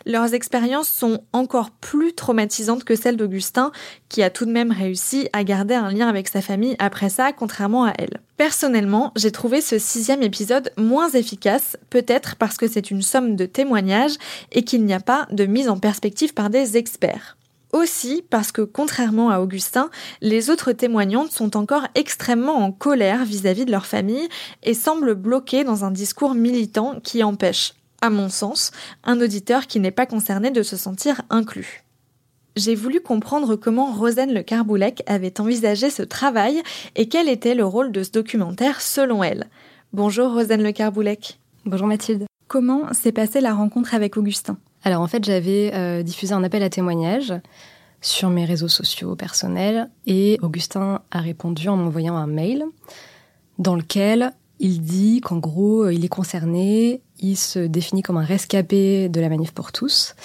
Leurs 0.07 0.33
expériences 0.33 0.87
sont 0.87 1.19
encore 1.33 1.69
plus 1.69 2.13
traumatisantes 2.13 2.85
que 2.85 2.95
celles 2.95 3.17
d'Augustin, 3.17 3.73
qui 4.07 4.23
a 4.23 4.29
tout 4.29 4.45
de 4.45 4.51
même 4.51 4.71
réussi 4.71 5.27
à 5.33 5.43
garder 5.43 5.75
un 5.75 5.91
lien 5.91 6.07
avec 6.07 6.29
sa 6.29 6.41
famille 6.41 6.77
après 6.79 7.09
ça, 7.09 7.33
contrairement 7.33 7.83
à 7.83 7.93
elle. 7.97 8.21
Personnellement, 8.37 9.11
j'ai 9.17 9.33
trouvé 9.33 9.59
ce 9.59 9.77
sixième 9.77 10.23
épisode 10.23 10.71
moins 10.77 11.09
efficace, 11.09 11.75
peut-être 11.89 12.37
parce 12.37 12.55
que 12.55 12.69
c'est 12.69 12.89
une 12.89 13.01
somme 13.01 13.35
de 13.35 13.45
témoignages 13.45 14.15
et 14.53 14.63
qu'il 14.63 14.85
n'y 14.85 14.93
a 14.93 15.01
pas 15.01 15.27
de 15.31 15.45
mise 15.45 15.67
en 15.67 15.77
perspective 15.77 16.33
par 16.33 16.49
des 16.49 16.77
experts. 16.77 17.35
Aussi 17.73 18.23
parce 18.29 18.53
que, 18.53 18.61
contrairement 18.61 19.29
à 19.29 19.41
Augustin, 19.41 19.89
les 20.21 20.49
autres 20.49 20.71
témoignantes 20.71 21.31
sont 21.31 21.57
encore 21.57 21.85
extrêmement 21.95 22.55
en 22.55 22.71
colère 22.71 23.25
vis-à-vis 23.25 23.65
de 23.65 23.71
leur 23.71 23.85
famille 23.85 24.29
et 24.63 24.73
semblent 24.73 25.15
bloquées 25.15 25.65
dans 25.65 25.83
un 25.83 25.91
discours 25.91 26.33
militant 26.33 27.01
qui 27.03 27.23
empêche 27.23 27.73
à 28.01 28.09
mon 28.09 28.29
sens, 28.29 28.71
un 29.03 29.19
auditeur 29.21 29.67
qui 29.67 29.79
n'est 29.79 29.91
pas 29.91 30.05
concerné 30.05 30.51
de 30.51 30.63
se 30.63 30.77
sentir 30.77 31.21
inclus. 31.29 31.83
J'ai 32.55 32.73
voulu 32.73 33.01
comprendre 33.01 33.55
comment 33.55 33.93
Rosanne 33.93 34.33
Le 34.33 34.41
Carboulec 34.41 35.03
avait 35.05 35.39
envisagé 35.39 35.89
ce 35.89 36.01
travail 36.01 36.61
et 36.95 37.07
quel 37.07 37.29
était 37.29 37.53
le 37.53 37.65
rôle 37.65 37.91
de 37.91 38.01
ce 38.01 38.11
documentaire 38.11 38.81
selon 38.81 39.23
elle. 39.23 39.47
Bonjour 39.93 40.33
Rosanne 40.33 40.63
Le 40.63 40.71
Carboulec. 40.71 41.39
Bonjour 41.65 41.85
Mathilde. 41.85 42.25
Comment 42.47 42.93
s'est 42.93 43.11
passée 43.11 43.41
la 43.41 43.53
rencontre 43.53 43.93
avec 43.93 44.17
Augustin? 44.17 44.57
Alors 44.83 45.01
en 45.01 45.07
fait, 45.07 45.23
j'avais 45.23 45.71
euh, 45.73 46.01
diffusé 46.01 46.33
un 46.33 46.43
appel 46.43 46.63
à 46.63 46.69
témoignage 46.69 47.33
sur 48.01 48.29
mes 48.29 48.45
réseaux 48.45 48.67
sociaux 48.67 49.15
personnels 49.15 49.89
et 50.05 50.39
Augustin 50.41 51.01
a 51.11 51.19
répondu 51.19 51.67
en 51.67 51.77
m'envoyant 51.77 52.15
un 52.15 52.27
mail 52.27 52.63
dans 53.59 53.75
lequel 53.75 54.31
il 54.59 54.81
dit 54.81 55.21
qu'en 55.21 55.37
gros, 55.37 55.83
euh, 55.83 55.93
il 55.93 56.05
est 56.05 56.09
concerné, 56.09 57.01
il 57.19 57.35
se 57.35 57.59
définit 57.59 58.01
comme 58.01 58.17
un 58.17 58.25
rescapé 58.25 59.09
de 59.09 59.19
la 59.21 59.29
manif 59.29 59.51
pour 59.51 59.71
tous. 59.71 60.15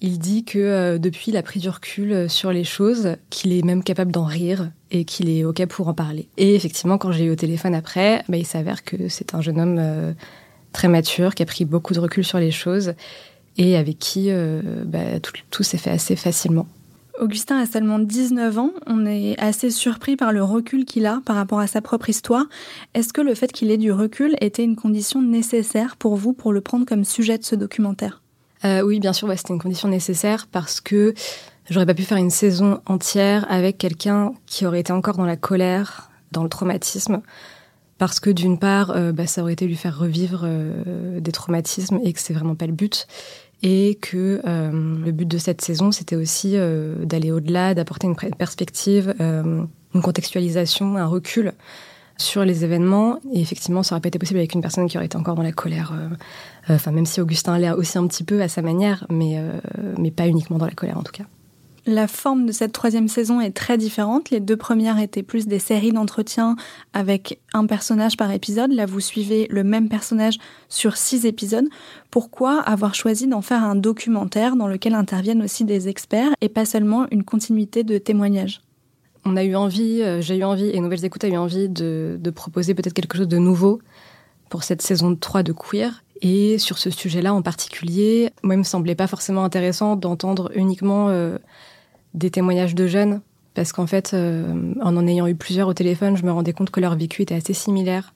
Il 0.00 0.18
dit 0.18 0.44
que 0.44 0.58
euh, 0.58 0.98
depuis, 0.98 1.30
il 1.30 1.36
a 1.36 1.42
pris 1.42 1.60
du 1.60 1.68
recul 1.68 2.12
euh, 2.12 2.28
sur 2.28 2.52
les 2.52 2.64
choses, 2.64 3.16
qu'il 3.30 3.52
est 3.52 3.64
même 3.64 3.84
capable 3.84 4.10
d'en 4.10 4.24
rire 4.24 4.70
et 4.90 5.04
qu'il 5.04 5.28
est 5.28 5.44
OK 5.44 5.64
pour 5.66 5.88
en 5.88 5.94
parler. 5.94 6.28
Et 6.36 6.54
effectivement, 6.54 6.98
quand 6.98 7.12
j'ai 7.12 7.24
eu 7.24 7.30
au 7.30 7.36
téléphone 7.36 7.74
après, 7.74 8.24
bah, 8.28 8.36
il 8.36 8.46
s'avère 8.46 8.82
que 8.82 9.08
c'est 9.08 9.34
un 9.34 9.40
jeune 9.40 9.60
homme 9.60 10.14
très 10.72 10.88
mature, 10.88 11.34
qui 11.34 11.42
a 11.42 11.46
pris 11.46 11.64
beaucoup 11.64 11.94
de 11.94 12.00
recul 12.00 12.24
sur 12.24 12.38
les 12.38 12.50
choses 12.50 12.94
et 13.58 13.76
avec 13.76 13.98
qui 13.98 14.30
bah, 14.86 15.20
tout 15.50 15.62
s'est 15.62 15.78
fait 15.78 15.90
assez 15.90 16.16
facilement. 16.16 16.66
Augustin 17.20 17.58
a 17.58 17.66
seulement 17.66 17.98
19 17.98 18.58
ans, 18.58 18.72
on 18.86 19.06
est 19.06 19.38
assez 19.38 19.70
surpris 19.70 20.16
par 20.16 20.32
le 20.32 20.42
recul 20.42 20.84
qu'il 20.84 21.06
a 21.06 21.20
par 21.24 21.36
rapport 21.36 21.60
à 21.60 21.66
sa 21.66 21.80
propre 21.80 22.08
histoire. 22.08 22.46
Est-ce 22.94 23.12
que 23.12 23.20
le 23.20 23.34
fait 23.34 23.52
qu'il 23.52 23.70
ait 23.70 23.78
du 23.78 23.92
recul 23.92 24.34
était 24.40 24.64
une 24.64 24.76
condition 24.76 25.20
nécessaire 25.20 25.96
pour 25.96 26.16
vous 26.16 26.32
pour 26.32 26.52
le 26.52 26.60
prendre 26.60 26.86
comme 26.86 27.04
sujet 27.04 27.38
de 27.38 27.44
ce 27.44 27.54
documentaire? 27.54 28.22
Euh, 28.64 28.82
Oui, 28.82 28.98
bien 28.98 29.12
sûr, 29.12 29.28
c'était 29.36 29.52
une 29.52 29.60
condition 29.60 29.88
nécessaire 29.88 30.46
parce 30.50 30.80
que 30.80 31.14
J'aurais 31.70 31.86
pas 31.86 31.94
pu 31.94 32.02
faire 32.02 32.18
une 32.18 32.30
saison 32.30 32.80
entière 32.86 33.46
avec 33.48 33.78
quelqu'un 33.78 34.32
qui 34.46 34.66
aurait 34.66 34.80
été 34.80 34.92
encore 34.92 35.16
dans 35.16 35.24
la 35.24 35.36
colère, 35.36 36.10
dans 36.32 36.42
le 36.42 36.48
traumatisme, 36.48 37.22
parce 37.98 38.18
que 38.18 38.30
d'une 38.30 38.58
part, 38.58 38.90
euh, 38.90 39.12
bah, 39.12 39.26
ça 39.26 39.42
aurait 39.42 39.52
été 39.52 39.66
lui 39.66 39.76
faire 39.76 39.96
revivre 39.96 40.42
euh, 40.44 41.20
des 41.20 41.30
traumatismes 41.30 42.00
et 42.02 42.12
que 42.12 42.20
c'est 42.20 42.34
vraiment 42.34 42.56
pas 42.56 42.66
le 42.66 42.72
but, 42.72 43.06
et 43.62 43.96
que 44.00 44.40
euh, 44.44 44.70
le 45.04 45.12
but 45.12 45.26
de 45.26 45.38
cette 45.38 45.60
saison, 45.60 45.92
c'était 45.92 46.16
aussi 46.16 46.56
d'aller 47.02 47.30
au-delà, 47.30 47.74
d'apporter 47.74 48.06
une 48.06 48.16
perspective, 48.16 49.14
une 49.20 50.02
contextualisation, 50.02 50.96
un 50.96 51.06
recul 51.06 51.52
sur 52.16 52.44
les 52.44 52.64
événements. 52.64 53.18
Et 53.32 53.40
effectivement, 53.40 53.82
ça 53.82 53.94
aurait 53.94 54.00
pas 54.00 54.08
été 54.08 54.18
possible 54.18 54.38
avec 54.38 54.54
une 54.54 54.62
personne 54.62 54.88
qui 54.88 54.96
aurait 54.96 55.06
été 55.06 55.16
encore 55.16 55.34
dans 55.34 55.42
la 55.42 55.52
colère. 55.52 55.92
Enfin, 56.68 56.90
même 56.90 57.06
si 57.06 57.20
Augustin 57.20 57.54
allait 57.54 57.70
aussi 57.70 57.98
un 57.98 58.06
petit 58.06 58.24
peu 58.24 58.42
à 58.42 58.48
sa 58.48 58.62
manière, 58.62 59.06
mais, 59.10 59.40
mais 59.98 60.10
pas 60.10 60.26
uniquement 60.26 60.58
dans 60.58 60.66
la 60.66 60.72
colère 60.72 60.98
en 60.98 61.02
tout 61.02 61.12
cas. 61.12 61.24
La 61.84 62.06
forme 62.06 62.46
de 62.46 62.52
cette 62.52 62.70
troisième 62.70 63.08
saison 63.08 63.40
est 63.40 63.50
très 63.50 63.76
différente. 63.76 64.30
Les 64.30 64.38
deux 64.38 64.56
premières 64.56 65.00
étaient 65.00 65.24
plus 65.24 65.48
des 65.48 65.58
séries 65.58 65.90
d'entretiens 65.90 66.54
avec 66.92 67.40
un 67.54 67.66
personnage 67.66 68.16
par 68.16 68.30
épisode. 68.30 68.70
Là, 68.70 68.86
vous 68.86 69.00
suivez 69.00 69.48
le 69.50 69.64
même 69.64 69.88
personnage 69.88 70.38
sur 70.68 70.96
six 70.96 71.26
épisodes. 71.26 71.66
Pourquoi 72.12 72.60
avoir 72.60 72.94
choisi 72.94 73.26
d'en 73.26 73.42
faire 73.42 73.64
un 73.64 73.74
documentaire 73.74 74.54
dans 74.54 74.68
lequel 74.68 74.94
interviennent 74.94 75.42
aussi 75.42 75.64
des 75.64 75.88
experts 75.88 76.30
et 76.40 76.48
pas 76.48 76.66
seulement 76.66 77.06
une 77.10 77.24
continuité 77.24 77.82
de 77.82 77.98
témoignages? 77.98 78.60
On 79.24 79.36
a 79.36 79.42
eu 79.42 79.56
envie, 79.56 80.02
euh, 80.02 80.20
j'ai 80.20 80.36
eu 80.36 80.44
envie, 80.44 80.70
et 80.70 80.80
Nouvelles 80.80 81.04
Écoutes 81.04 81.24
a 81.24 81.28
eu 81.28 81.36
envie 81.36 81.68
de, 81.68 82.18
proposer 82.34 82.74
peut-être 82.74 82.94
quelque 82.94 83.16
chose 83.16 83.28
de 83.28 83.38
nouveau 83.38 83.80
pour 84.50 84.62
cette 84.62 84.82
saison 84.82 85.16
3 85.16 85.42
de 85.42 85.52
Queer. 85.52 86.04
Et 86.20 86.58
sur 86.58 86.78
ce 86.78 86.90
sujet-là 86.90 87.34
en 87.34 87.42
particulier, 87.42 88.30
moi, 88.44 88.54
il 88.54 88.58
me 88.58 88.62
semblait 88.62 88.94
pas 88.94 89.08
forcément 89.08 89.42
intéressant 89.42 89.96
d'entendre 89.96 90.52
uniquement 90.54 91.08
euh, 91.08 91.38
des 92.14 92.30
témoignages 92.30 92.74
de 92.74 92.86
jeunes, 92.86 93.20
parce 93.54 93.72
qu'en 93.72 93.86
fait, 93.86 94.12
euh, 94.14 94.74
en 94.80 94.96
en 94.96 95.06
ayant 95.06 95.26
eu 95.26 95.34
plusieurs 95.34 95.68
au 95.68 95.74
téléphone, 95.74 96.16
je 96.16 96.24
me 96.24 96.32
rendais 96.32 96.52
compte 96.52 96.70
que 96.70 96.80
leur 96.80 96.96
vécu 96.96 97.22
était 97.22 97.34
assez 97.34 97.52
similaire, 97.52 98.14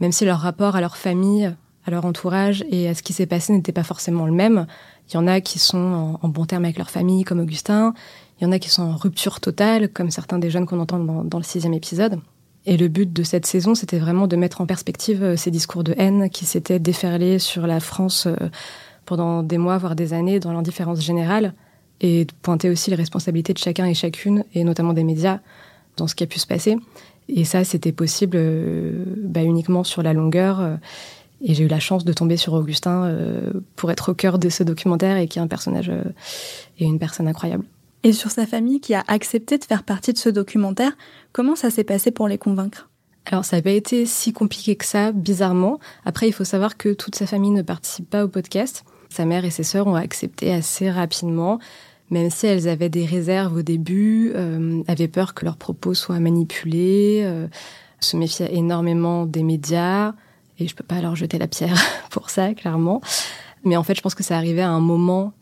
même 0.00 0.12
si 0.12 0.24
leur 0.24 0.38
rapport 0.38 0.76
à 0.76 0.80
leur 0.80 0.96
famille, 0.96 1.54
à 1.84 1.90
leur 1.90 2.04
entourage 2.04 2.64
et 2.70 2.88
à 2.88 2.94
ce 2.94 3.02
qui 3.02 3.12
s'est 3.12 3.26
passé 3.26 3.52
n'était 3.52 3.72
pas 3.72 3.82
forcément 3.82 4.26
le 4.26 4.32
même. 4.32 4.66
Il 5.08 5.14
y 5.14 5.16
en 5.16 5.26
a 5.26 5.40
qui 5.40 5.58
sont 5.58 6.18
en, 6.20 6.28
bon 6.28 6.44
terme 6.44 6.64
avec 6.64 6.78
leur 6.78 6.90
famille, 6.90 7.24
comme 7.24 7.40
Augustin. 7.40 7.94
Il 8.38 8.44
y 8.44 8.46
en 8.46 8.52
a 8.52 8.58
qui 8.58 8.68
sont 8.68 8.82
en 8.82 8.96
rupture 8.96 9.40
totale, 9.40 9.88
comme 9.88 10.10
certains 10.10 10.38
des 10.38 10.50
jeunes 10.50 10.66
qu'on 10.66 10.80
entend 10.80 10.98
dans, 10.98 11.38
le 11.38 11.44
sixième 11.44 11.72
épisode. 11.72 12.20
Et 12.66 12.76
le 12.76 12.88
but 12.88 13.10
de 13.10 13.22
cette 13.22 13.46
saison, 13.46 13.74
c'était 13.74 13.98
vraiment 13.98 14.26
de 14.26 14.36
mettre 14.36 14.60
en 14.60 14.66
perspective 14.66 15.22
euh, 15.22 15.36
ces 15.36 15.50
discours 15.50 15.84
de 15.84 15.94
haine 15.96 16.28
qui 16.28 16.44
s'étaient 16.44 16.78
déferlés 16.78 17.38
sur 17.38 17.66
la 17.66 17.80
France 17.80 18.26
euh, 18.26 18.36
pendant 19.06 19.42
des 19.42 19.56
mois, 19.56 19.78
voire 19.78 19.96
des 19.96 20.12
années, 20.12 20.40
dans 20.40 20.52
l'indifférence 20.52 21.00
générale 21.00 21.54
et 22.00 22.24
de 22.24 22.32
pointer 22.42 22.70
aussi 22.70 22.90
les 22.90 22.96
responsabilités 22.96 23.52
de 23.52 23.58
chacun 23.58 23.86
et 23.86 23.94
chacune, 23.94 24.44
et 24.54 24.64
notamment 24.64 24.92
des 24.92 25.04
médias, 25.04 25.40
dans 25.96 26.06
ce 26.06 26.14
qui 26.14 26.24
a 26.24 26.26
pu 26.26 26.38
se 26.38 26.46
passer. 26.46 26.76
Et 27.28 27.44
ça, 27.44 27.64
c'était 27.64 27.92
possible 27.92 28.36
euh, 28.40 29.04
bah, 29.16 29.42
uniquement 29.42 29.84
sur 29.84 30.02
la 30.02 30.12
longueur. 30.12 30.60
Euh, 30.60 30.76
et 31.42 31.54
j'ai 31.54 31.64
eu 31.64 31.68
la 31.68 31.78
chance 31.78 32.04
de 32.04 32.12
tomber 32.12 32.36
sur 32.36 32.54
Augustin 32.54 33.04
euh, 33.04 33.50
pour 33.76 33.90
être 33.90 34.10
au 34.10 34.14
cœur 34.14 34.38
de 34.38 34.48
ce 34.48 34.64
documentaire 34.64 35.16
et 35.16 35.28
qui 35.28 35.38
est 35.38 35.42
un 35.42 35.46
personnage 35.46 35.92
et 36.78 36.84
une 36.84 36.98
personne 36.98 37.28
incroyable. 37.28 37.64
Et 38.02 38.12
sur 38.12 38.30
sa 38.30 38.46
famille 38.46 38.80
qui 38.80 38.94
a 38.94 39.04
accepté 39.06 39.58
de 39.58 39.64
faire 39.64 39.84
partie 39.84 40.12
de 40.12 40.18
ce 40.18 40.28
documentaire, 40.28 40.92
comment 41.32 41.54
ça 41.54 41.70
s'est 41.70 41.84
passé 41.84 42.10
pour 42.10 42.26
les 42.26 42.38
convaincre? 42.38 42.88
Alors 43.26 43.44
ça 43.44 43.56
n'a 43.56 43.62
pas 43.62 43.70
été 43.70 44.06
si 44.06 44.32
compliqué 44.32 44.74
que 44.74 44.84
ça, 44.84 45.12
bizarrement. 45.12 45.78
Après, 46.04 46.26
il 46.26 46.32
faut 46.32 46.44
savoir 46.44 46.76
que 46.76 46.92
toute 46.92 47.14
sa 47.14 47.26
famille 47.26 47.50
ne 47.50 47.62
participe 47.62 48.08
pas 48.08 48.24
au 48.24 48.28
podcast. 48.28 48.84
Sa 49.10 49.24
mère 49.24 49.44
et 49.44 49.50
ses 49.50 49.62
sœurs 49.62 49.86
ont 49.86 49.94
accepté 49.94 50.52
assez 50.52 50.90
rapidement 50.90 51.58
même 52.10 52.30
si 52.30 52.46
elles 52.46 52.68
avaient 52.68 52.88
des 52.88 53.04
réserves 53.04 53.56
au 53.56 53.62
début, 53.62 54.32
euh, 54.34 54.82
avaient 54.88 55.08
peur 55.08 55.34
que 55.34 55.44
leurs 55.44 55.56
propos 55.56 55.94
soient 55.94 56.20
manipulés, 56.20 57.22
euh, 57.24 57.46
se 58.00 58.16
méfiaient 58.16 58.54
énormément 58.54 59.26
des 59.26 59.42
médias, 59.42 60.14
et 60.58 60.66
je 60.66 60.74
peux 60.74 60.84
pas 60.84 61.00
leur 61.00 61.16
jeter 61.16 61.38
la 61.38 61.46
pierre 61.46 61.76
pour 62.10 62.30
ça, 62.30 62.54
clairement. 62.54 63.00
Mais 63.64 63.76
en 63.76 63.82
fait, 63.82 63.94
je 63.94 64.00
pense 64.00 64.14
que 64.14 64.22
ça 64.22 64.36
arrivait 64.36 64.62
à 64.62 64.70
un 64.70 64.80
moment 64.80 65.32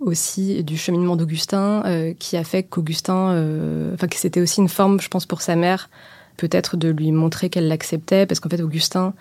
aussi 0.00 0.62
du 0.62 0.76
cheminement 0.76 1.16
d'Augustin 1.16 1.82
euh, 1.86 2.14
qui 2.18 2.36
a 2.36 2.44
fait 2.44 2.62
qu'Augustin, 2.62 3.30
euh, 3.32 3.94
enfin 3.94 4.08
que 4.08 4.16
c'était 4.16 4.40
aussi 4.40 4.60
une 4.60 4.68
forme, 4.68 5.00
je 5.00 5.08
pense, 5.08 5.26
pour 5.26 5.42
sa 5.42 5.56
mère, 5.56 5.90
peut-être 6.36 6.76
de 6.76 6.88
lui 6.88 7.12
montrer 7.12 7.50
qu'elle 7.50 7.68
l'acceptait, 7.68 8.26
parce 8.26 8.40
qu'en 8.40 8.48
fait, 8.48 8.60
Augustin 8.60 9.14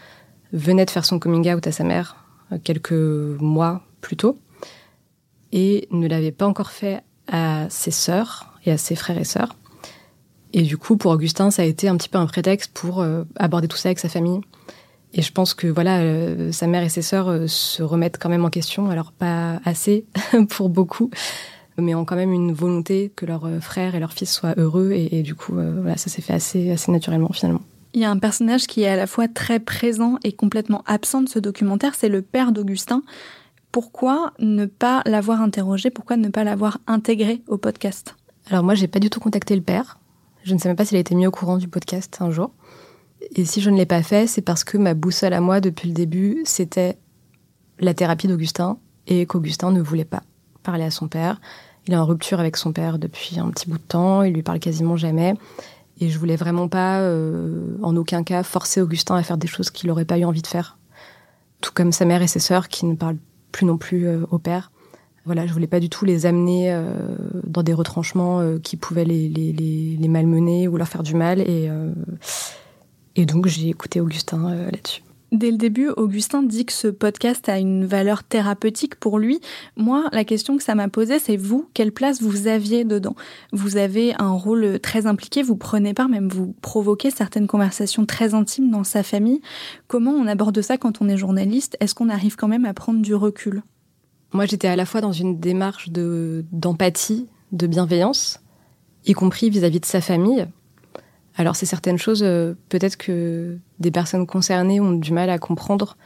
venait 0.54 0.86
de 0.86 0.92
faire 0.92 1.06
son 1.06 1.20
coming 1.20 1.52
out 1.54 1.66
à 1.68 1.72
sa 1.72 1.84
mère 1.84 2.25
quelques 2.64 2.92
mois 2.92 3.82
plus 4.02 4.18
tôt 4.18 4.38
et 5.52 5.88
ne 5.92 6.08
l'avait 6.08 6.32
pas 6.32 6.46
encore 6.46 6.72
fait 6.72 7.02
à 7.28 7.68
ses 7.70 7.92
sœurs 7.92 8.54
et 8.66 8.72
à 8.72 8.78
ses 8.78 8.96
frères 8.96 9.18
et 9.18 9.24
sœurs. 9.24 9.56
Et 10.54 10.62
du 10.62 10.78
coup, 10.78 10.96
pour 10.96 11.12
Augustin, 11.12 11.52
ça 11.52 11.64
a 11.64 11.66
été 11.66 11.88
un 11.88 11.98
petit 11.98 12.10
peu 12.10 12.18
un 12.18 12.28
prétexte 12.28 12.72
pour 12.74 13.02
euh, 13.02 13.24
aborder 13.36 13.68
tout 13.68 13.78
ça 13.78 13.90
avec 13.90 14.00
sa 14.00 14.10
famille. 14.10 14.42
Et 15.14 15.22
je 15.22 15.32
pense 15.32 15.54
que 15.54 15.68
voilà, 15.68 16.00
euh, 16.00 16.52
sa 16.52 16.68
mère 16.68 16.84
et 16.84 16.90
ses 16.90 17.02
sœurs 17.02 17.30
euh, 17.30 17.48
se 17.48 17.84
remettent 17.84 18.18
quand 18.18 18.30
même 18.30 18.46
en 18.46 18.50
question, 18.50 18.90
alors 18.90 19.12
pas 19.12 19.60
assez 19.66 20.06
pour 20.50 20.70
beaucoup, 20.70 21.10
mais 21.78 21.96
ont 21.96 22.06
quand 22.06 22.16
même 22.16 22.32
une 22.32 22.54
volonté 22.54 23.12
que 23.16 23.26
leurs 23.26 23.50
frères 23.62 23.96
et 23.96 24.00
leurs 24.00 24.14
fils 24.14 24.32
soient 24.32 24.54
heureux. 24.58 24.92
Et, 24.92 25.20
et 25.20 25.24
du 25.24 25.36
coup, 25.36 25.54
voilà, 25.54 25.98
ça 25.98 26.10
s'est 26.10 26.22
fait 26.22 26.34
assez, 26.34 26.72
assez 26.72 26.92
naturellement 26.92 27.32
finalement. 27.34 27.62
Il 27.96 28.02
y 28.02 28.06
a 28.06 28.12
un 28.12 28.20
personnage 28.20 28.68
qui 28.68 28.84
est 28.84 28.88
à 28.88 28.96
la 28.96 29.08
fois 29.08 29.28
très 29.28 29.60
présent 29.60 30.20
et 30.24 30.34
complètement 30.34 30.84
absent 30.86 31.22
de 31.24 31.30
ce 31.30 31.40
documentaire, 31.40 31.96
c'est 31.96 32.10
le 32.10 32.22
père 32.22 32.52
d'Augustin 32.52 33.02
pourquoi 33.76 34.32
ne 34.40 34.68
pas 34.68 35.02
l'avoir 35.06 35.42
interrogé? 35.42 35.90
Pourquoi 35.90 36.16
ne 36.16 36.30
pas 36.30 36.46
l'avoir 36.46 36.78
intégré 36.88 37.42
au 37.50 37.58
podcast? 37.58 38.16
Alors 38.50 38.64
moi, 38.64 38.74
j'ai 38.74 38.88
pas 38.88 39.00
du 39.00 39.10
tout 39.10 39.20
contacté 39.20 39.54
le 39.54 39.62
père. 39.62 40.00
Je 40.46 40.54
ne 40.54 40.60
sais 40.60 40.70
même 40.70 40.78
pas 40.78 40.86
s'il 40.86 40.96
a 40.96 41.02
été 41.02 41.14
mis 41.14 41.28
au 41.28 41.32
courant 41.32 41.58
du 41.58 41.68
podcast 41.68 42.20
un 42.22 42.32
jour. 42.32 42.52
Et 43.36 43.44
si 43.44 43.60
je 43.60 43.70
ne 43.70 43.76
l'ai 43.76 43.86
pas 43.86 44.02
fait, 44.02 44.28
c'est 44.28 44.42
parce 44.42 44.64
que 44.64 44.78
ma 44.78 44.94
boussole 44.94 45.34
à 45.34 45.42
moi, 45.42 45.60
depuis 45.60 45.90
le 45.90 45.94
début, 45.94 46.42
c'était 46.46 46.98
la 47.82 47.94
thérapie 47.94 48.30
d'Augustin 48.30 48.78
et 49.08 49.26
qu'Augustin 49.26 49.74
ne 49.74 49.82
voulait 49.82 50.06
pas 50.06 50.24
parler 50.64 50.86
à 50.86 50.92
son 50.92 51.10
père. 51.10 51.42
Il 51.86 51.94
est 51.94 51.98
en 51.98 52.06
rupture 52.06 52.40
avec 52.40 52.56
son 52.56 52.72
père 52.72 52.98
depuis 52.98 53.40
un 53.40 53.50
petit 53.50 53.70
bout 53.70 53.78
de 53.78 53.84
temps, 53.84 54.24
il 54.24 54.34
lui 54.34 54.42
parle 54.42 54.60
quasiment 54.60 54.96
jamais. 54.96 55.34
Et 56.00 56.10
je 56.10 56.20
voulais 56.20 56.36
vraiment 56.36 56.68
pas, 56.68 57.00
euh, 57.02 57.78
en 57.82 57.96
aucun 57.96 58.24
cas, 58.24 58.44
forcer 58.44 58.82
Augustin 58.82 59.16
à 59.16 59.24
faire 59.24 59.38
des 59.38 59.48
choses 59.48 59.70
qu'il 59.70 59.88
n'aurait 59.88 60.06
pas 60.06 60.18
eu 60.18 60.26
envie 60.26 60.42
de 60.42 60.48
faire. 60.48 60.78
Tout 61.62 61.72
comme 61.74 61.92
sa 61.92 62.06
mère 62.06 62.22
et 62.22 62.28
ses 62.28 62.40
sœurs 62.40 62.68
qui 62.68 62.86
ne 62.86 62.96
parlent 62.96 63.18
plus 63.56 63.66
non 63.66 63.78
plus 63.78 64.06
euh, 64.06 64.26
au 64.32 64.38
père. 64.38 64.72
Voilà, 65.24 65.48
je 65.48 65.54
voulais 65.54 65.66
pas 65.66 65.80
du 65.80 65.90
tout 65.90 66.06
les 66.06 66.26
amener 66.26 66.72
euh, 66.72 67.16
dans 67.46 67.64
des 67.64 67.74
retranchements 67.74 68.42
euh, 68.42 68.60
qui 68.60 68.76
pouvaient 68.76 69.06
les, 69.06 69.30
les, 69.30 69.54
les, 69.54 70.08
malmener 70.08 70.68
ou 70.68 70.78
leur 70.78 70.88
faire 70.88 71.02
du 71.02 71.16
mal. 71.16 71.40
Et, 71.40 71.70
et 73.16 73.26
donc 73.26 73.48
j'ai 73.48 73.70
écouté 73.70 74.02
Augustin 74.02 74.54
là-dessus. 74.54 75.02
Dès 75.32 75.52
le 75.52 75.58
début, 75.58 75.90
Augustin 75.90 76.44
dit 76.44 76.66
que 76.66 76.72
ce 76.72 76.88
podcast 76.88 77.50
a 77.50 77.58
une 77.58 77.86
valeur 77.86 78.24
thérapeutique 78.24 78.96
pour 78.96 79.18
lui. 79.18 79.42
Moi, 79.76 80.08
la 80.12 80.24
question 80.24 80.56
que 80.56 80.64
ça 80.64 80.76
m'a 80.76 80.88
posée, 80.88 81.20
c'est 81.20 81.36
vous, 81.36 81.68
quelle 81.74 81.92
place 81.92 82.22
vous 82.22 82.48
aviez 82.48 82.86
dedans? 82.86 83.16
Vous 83.52 83.78
avez 83.78 84.14
un 84.20 84.32
rôle 84.32 84.80
très 84.80 85.08
impliqué, 85.08 85.42
vous 85.42 85.56
prenez 85.58 85.94
part, 85.94 86.10
même 86.10 86.30
vous 86.30 86.56
provoquez 86.62 87.10
certaines 87.10 87.48
conversations 87.48 88.06
très 88.06 88.34
intimes 88.34 88.70
dans 88.70 88.84
sa 88.84 89.04
famille. 89.04 89.42
Comment 89.88 90.12
on 90.12 90.28
aborde 90.28 90.62
ça 90.62 90.78
quand 90.78 91.02
on 91.02 91.10
est 91.10 91.18
journaliste? 91.18 91.76
Est-ce 91.80 91.96
qu'on 91.96 92.10
arrive 92.10 92.36
quand 92.36 92.48
même 92.48 92.66
à 92.66 92.74
prendre 92.74 93.02
du 93.02 93.16
recul? 93.16 93.64
Moi, 94.32 94.46
j'étais 94.46 94.68
à 94.68 94.76
la 94.76 94.86
fois 94.86 95.02
dans 95.02 95.12
une 95.12 95.40
démarche 95.40 95.90
de 95.90 96.46
d'empathie, 96.52 97.28
de 97.52 97.68
bienveillance, 97.68 98.42
y 99.06 99.14
compris 99.14 99.50
vis-à-vis 99.50 99.78
-vis 99.78 99.82
de 99.82 99.86
sa 99.86 100.02
famille, 100.02 100.48
alors 101.38 101.56
c'est 101.56 101.66
certaines 101.66 101.98
choses, 101.98 102.24
euh, 102.24 102.54
peut-être 102.70 102.98
que 102.98 103.58
des 103.80 103.92
personnes 103.92 104.26
concernées 104.26 104.80
ont 104.80 104.94
du 104.94 105.12
mal 105.12 105.30
à 105.30 105.38
comprendre, 105.38 105.98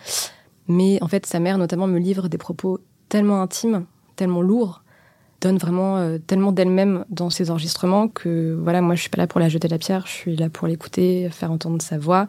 mais 0.67 1.01
en 1.01 1.07
fait 1.07 1.25
sa 1.25 1.39
mère 1.39 1.57
notamment 1.57 1.87
me 1.87 1.99
livre 1.99 2.27
des 2.27 2.37
propos 2.37 2.79
tellement 3.09 3.41
intimes, 3.41 3.85
tellement 4.15 4.41
lourds, 4.41 4.83
donne 5.41 5.57
vraiment 5.57 5.97
euh, 5.97 6.17
tellement 6.17 6.51
d'elle-même 6.51 7.05
dans 7.09 7.29
ses 7.29 7.51
enregistrements 7.51 8.07
que 8.07 8.57
voilà, 8.61 8.81
moi 8.81 8.95
je 8.95 9.01
suis 9.01 9.09
pas 9.09 9.19
là 9.19 9.27
pour 9.27 9.39
la 9.39 9.49
jeter 9.49 9.67
la 9.67 9.77
pierre, 9.77 10.05
je 10.07 10.11
suis 10.11 10.35
là 10.35 10.49
pour 10.49 10.67
l'écouter, 10.67 11.29
faire 11.29 11.51
entendre 11.51 11.81
sa 11.81 11.97
voix, 11.97 12.27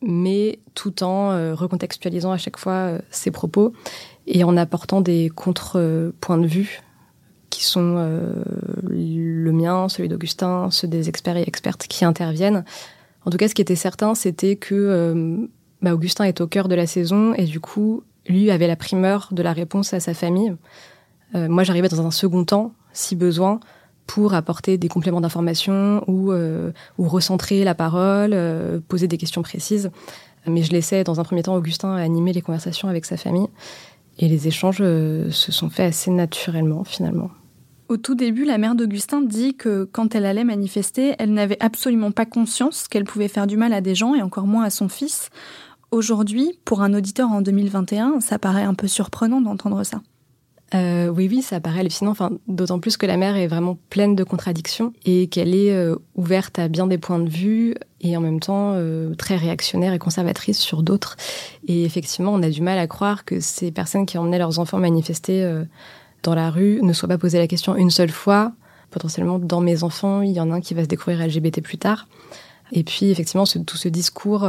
mais 0.00 0.60
tout 0.74 1.02
en 1.02 1.32
euh, 1.32 1.54
recontextualisant 1.54 2.32
à 2.32 2.38
chaque 2.38 2.56
fois 2.56 2.92
ses 3.10 3.30
propos 3.30 3.74
et 4.26 4.44
en 4.44 4.56
apportant 4.56 5.02
des 5.02 5.28
contre-points 5.28 6.38
de 6.38 6.46
vue 6.46 6.80
qui 7.50 7.64
sont 7.64 7.96
euh, 7.98 8.32
le 8.88 9.52
mien, 9.52 9.88
celui 9.88 10.08
d'Augustin, 10.08 10.68
ceux 10.70 10.88
des 10.88 11.08
experts 11.08 11.36
et 11.36 11.42
expertes 11.42 11.86
qui 11.88 12.04
interviennent. 12.04 12.64
En 13.26 13.30
tout 13.30 13.36
cas, 13.36 13.48
ce 13.48 13.54
qui 13.54 13.60
était 13.60 13.76
certain, 13.76 14.14
c'était 14.14 14.56
que 14.56 14.74
euh, 14.74 15.36
bah, 15.82 15.92
Augustin 15.92 16.24
est 16.24 16.40
au 16.40 16.46
cœur 16.46 16.68
de 16.68 16.74
la 16.74 16.86
saison 16.86 17.34
et 17.34 17.44
du 17.44 17.60
coup, 17.60 18.02
lui 18.26 18.50
avait 18.50 18.68
la 18.68 18.76
primeur 18.76 19.28
de 19.32 19.42
la 19.42 19.52
réponse 19.52 19.92
à 19.92 20.00
sa 20.00 20.14
famille. 20.14 20.54
Euh, 21.34 21.48
moi, 21.48 21.64
j'arrivais 21.64 21.88
dans 21.88 22.06
un 22.06 22.10
second 22.10 22.44
temps, 22.44 22.72
si 22.92 23.16
besoin, 23.16 23.60
pour 24.06 24.34
apporter 24.34 24.78
des 24.78 24.88
compléments 24.88 25.20
d'information 25.20 26.02
ou, 26.08 26.32
ou 26.32 27.08
recentrer 27.08 27.62
la 27.62 27.76
parole, 27.76 28.36
poser 28.88 29.06
des 29.06 29.18
questions 29.18 29.42
précises. 29.42 29.92
Mais 30.48 30.64
je 30.64 30.72
laissais 30.72 31.04
dans 31.04 31.20
un 31.20 31.22
premier 31.22 31.44
temps 31.44 31.54
Augustin 31.54 31.94
animer 31.94 32.32
les 32.32 32.42
conversations 32.42 32.88
avec 32.88 33.04
sa 33.04 33.16
famille. 33.16 33.46
Et 34.18 34.26
les 34.26 34.48
échanges 34.48 34.78
se 34.78 35.52
sont 35.52 35.70
faits 35.70 35.90
assez 35.90 36.10
naturellement, 36.10 36.82
finalement. 36.82 37.30
Au 37.90 37.96
tout 37.96 38.14
début, 38.14 38.44
la 38.44 38.56
mère 38.56 38.76
d'Augustin 38.76 39.20
dit 39.20 39.56
que 39.56 39.82
quand 39.82 40.14
elle 40.14 40.24
allait 40.24 40.44
manifester, 40.44 41.16
elle 41.18 41.34
n'avait 41.34 41.60
absolument 41.60 42.12
pas 42.12 42.24
conscience 42.24 42.86
qu'elle 42.86 43.02
pouvait 43.02 43.26
faire 43.26 43.48
du 43.48 43.56
mal 43.56 43.72
à 43.72 43.80
des 43.80 43.96
gens 43.96 44.14
et 44.14 44.22
encore 44.22 44.46
moins 44.46 44.62
à 44.62 44.70
son 44.70 44.88
fils. 44.88 45.28
Aujourd'hui, 45.90 46.56
pour 46.64 46.82
un 46.82 46.94
auditeur 46.94 47.28
en 47.32 47.40
2021, 47.40 48.20
ça 48.20 48.38
paraît 48.38 48.62
un 48.62 48.74
peu 48.74 48.86
surprenant 48.86 49.40
d'entendre 49.40 49.82
ça. 49.82 50.02
Euh, 50.72 51.08
oui, 51.08 51.26
oui, 51.28 51.42
ça 51.42 51.58
paraît 51.58 51.80
hallucinant. 51.80 52.12
Enfin, 52.12 52.30
d'autant 52.46 52.78
plus 52.78 52.96
que 52.96 53.06
la 53.06 53.16
mère 53.16 53.34
est 53.34 53.48
vraiment 53.48 53.76
pleine 53.90 54.14
de 54.14 54.22
contradictions 54.22 54.92
et 55.04 55.26
qu'elle 55.26 55.52
est 55.52 55.72
euh, 55.72 55.96
ouverte 56.14 56.60
à 56.60 56.68
bien 56.68 56.86
des 56.86 56.96
points 56.96 57.18
de 57.18 57.28
vue 57.28 57.74
et 58.00 58.16
en 58.16 58.20
même 58.20 58.38
temps 58.38 58.74
euh, 58.76 59.16
très 59.16 59.34
réactionnaire 59.34 59.92
et 59.92 59.98
conservatrice 59.98 60.60
sur 60.60 60.84
d'autres. 60.84 61.16
Et 61.66 61.82
effectivement, 61.82 62.32
on 62.32 62.42
a 62.44 62.50
du 62.50 62.62
mal 62.62 62.78
à 62.78 62.86
croire 62.86 63.24
que 63.24 63.40
ces 63.40 63.72
personnes 63.72 64.06
qui 64.06 64.16
emmenaient 64.16 64.38
leurs 64.38 64.60
enfants 64.60 64.78
manifester 64.78 65.64
dans 66.22 66.34
la 66.34 66.50
rue 66.50 66.80
ne 66.82 66.92
soient 66.92 67.08
pas 67.08 67.18
posées 67.18 67.38
la 67.38 67.46
question 67.46 67.76
une 67.76 67.90
seule 67.90 68.10
fois. 68.10 68.52
Potentiellement, 68.90 69.38
dans 69.38 69.60
mes 69.60 69.84
enfants, 69.84 70.22
il 70.22 70.32
y 70.32 70.40
en 70.40 70.50
a 70.50 70.54
un 70.54 70.60
qui 70.60 70.74
va 70.74 70.82
se 70.82 70.88
découvrir 70.88 71.24
LGBT 71.24 71.62
plus 71.62 71.78
tard. 71.78 72.08
Et 72.72 72.82
puis, 72.82 73.10
effectivement, 73.10 73.44
tout 73.44 73.76
ce 73.76 73.88
discours 73.88 74.48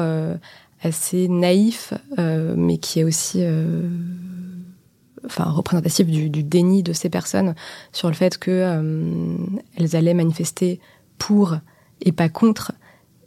assez 0.82 1.28
naïf, 1.28 1.94
mais 2.18 2.78
qui 2.78 3.00
est 3.00 3.04
aussi 3.04 3.44
enfin 5.26 5.46
représentatif 5.46 6.08
du, 6.08 6.30
déni 6.44 6.84
de 6.84 6.94
ces 6.94 7.10
personnes 7.10 7.56
sur 7.92 8.08
le 8.08 8.14
fait 8.14 8.38
que 8.38 8.52
euh, 8.52 9.38
elles 9.76 9.96
allaient 9.96 10.14
manifester 10.14 10.80
pour 11.18 11.58
et 12.02 12.12
pas 12.12 12.30
contre. 12.30 12.74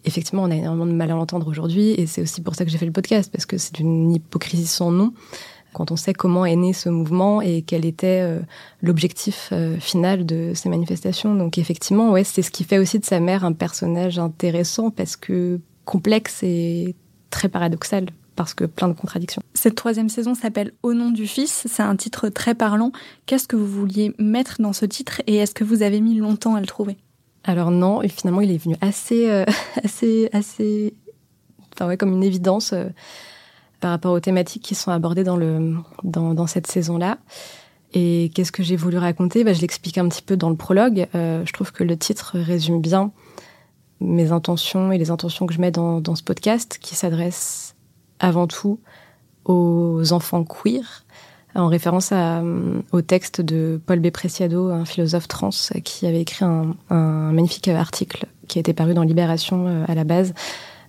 Effectivement, 0.05 0.43
on 0.43 0.51
a 0.51 0.57
énormément 0.57 0.87
de 0.87 0.93
mal 0.93 1.11
à 1.11 1.15
l'entendre 1.15 1.49
aujourd'hui, 1.49 1.93
et 1.93 2.07
c'est 2.07 2.21
aussi 2.21 2.43
pour 2.43 2.55
ça 2.55 2.65
que 2.65 2.71
j'ai 2.71 2.79
fait 2.79 2.87
le 2.87 2.93
podcast 2.93 3.31
parce 3.33 3.47
que 3.47 3.57
c'est 3.57 3.79
une 3.79 4.11
hypocrisie 4.11 4.67
sans 4.67 4.91
nom 4.91 5.15
quand 5.75 5.90
on 5.90 5.97
sait 5.97 6.14
comment 6.14 6.47
est 6.47 6.57
né 6.57 6.73
ce 6.73 6.88
mouvement 6.88 7.43
et 7.43 7.62
quel 7.62 7.85
était 7.85 8.21
euh, 8.23 8.40
l'objectif 8.81 9.50
euh, 9.52 9.78
final 9.78 10.25
de 10.25 10.52
ces 10.54 10.71
manifestations. 10.71 11.35
Donc 11.35 11.59
effectivement, 11.59 12.11
ouais, 12.12 12.25
c'est 12.25 12.40
ce 12.40 12.50
qui 12.50 12.64
fait 12.64 12.78
aussi 12.78 12.99
de 12.99 13.04
sa 13.04 13.21
mère 13.21 13.45
un 13.45 13.52
personnage 13.52 14.19
intéressant 14.19 14.90
parce 14.90 15.16
que 15.16 15.61
complexe 15.85 16.43
et 16.43 16.95
très 17.28 17.49
paradoxal 17.49 18.07
parce 18.37 18.54
que 18.54 18.64
plein 18.64 18.88
de 18.88 18.95
contradictions. 18.95 19.43
Cette 19.54 19.75
troisième 19.75 20.09
saison 20.09 20.35
s'appelle 20.35 20.73
Au 20.83 20.95
nom 20.95 21.11
du 21.11 21.26
Fils. 21.26 21.66
C'est 21.69 21.83
un 21.83 21.95
titre 21.95 22.28
très 22.31 22.54
parlant. 22.54 22.90
Qu'est-ce 23.26 23.47
que 23.47 23.57
vous 23.57 23.66
vouliez 23.66 24.14
mettre 24.19 24.61
dans 24.61 24.73
ce 24.73 24.87
titre 24.87 25.23
et 25.26 25.37
est-ce 25.37 25.54
que 25.54 25.64
vous 25.64 25.83
avez 25.83 26.00
mis 26.00 26.16
longtemps 26.16 26.54
à 26.54 26.61
le 26.61 26.66
trouver? 26.66 26.97
Alors 27.45 27.71
non, 27.71 28.00
et 28.00 28.09
finalement 28.09 28.40
il 28.40 28.50
est 28.50 28.57
venu 28.57 28.75
assez, 28.81 29.31
euh, 29.31 29.45
assez, 29.85 30.31
assez, 30.33 30.95
enfin 31.75 31.87
ouais, 31.87 31.97
comme 31.97 32.12
une 32.12 32.25
évidence 32.25 32.75
par 33.85 33.91
rapport 33.91 34.14
aux 34.14 34.21
thématiques 34.21 34.62
qui 34.62 34.75
sont 34.75 34.93
abordées 34.93 35.25
dans 35.25 35.37
le 35.37 35.75
dans, 36.05 36.33
dans 36.33 36.47
cette 36.47 36.67
saison-là. 36.67 37.19
Et 37.93 38.31
qu'est-ce 38.35 38.50
que 38.50 38.62
j'ai 38.62 38.76
voulu 38.76 38.97
raconter? 38.97 39.45
Bah, 39.45 39.53
Je 39.53 39.61
l'explique 39.61 39.99
un 39.99 40.09
petit 40.09 40.23
peu 40.23 40.38
dans 40.38 40.49
le 40.49 40.57
prologue. 40.57 41.07
Euh, 41.14 41.45
je 41.45 41.53
trouve 41.53 41.71
que 41.71 41.85
le 41.85 41.95
titre 41.99 42.38
résume 42.38 42.81
bien 42.81 43.12
mes 44.00 44.33
intentions 44.33 44.91
et 44.91 44.97
les 44.97 45.11
intentions 45.11 45.45
que 45.45 45.53
je 45.53 45.61
mets 45.61 45.71
dans, 45.71 46.00
dans 46.00 46.14
ce 46.14 46.23
podcast 46.23 46.79
qui 46.81 46.95
s'adresse 46.95 47.75
avant 48.21 48.47
tout 48.47 48.81
aux 49.45 50.14
enfants 50.14 50.45
queer, 50.45 51.05
en 51.55 51.67
référence 51.67 52.11
au 52.93 53.03
texte 53.03 53.43
de 53.43 53.79
Paul 53.85 54.00
B. 54.00 54.09
Preciado, 54.09 54.71
un 54.71 54.87
philosophe 54.87 55.29
trans, 55.29 55.50
qui 55.85 56.07
avait 56.07 56.23
écrit 56.23 56.47
un, 56.47 56.75
magnifique 56.88 57.69
article 57.69 58.29
qui 58.49 58.59
a 58.59 58.61
été 58.61 58.73
paru 58.73 58.95
dans 58.95 59.03
Libération 59.03 59.67
euh, 59.67 59.85
à 59.88 59.95
la 59.95 60.05
base, 60.05 60.33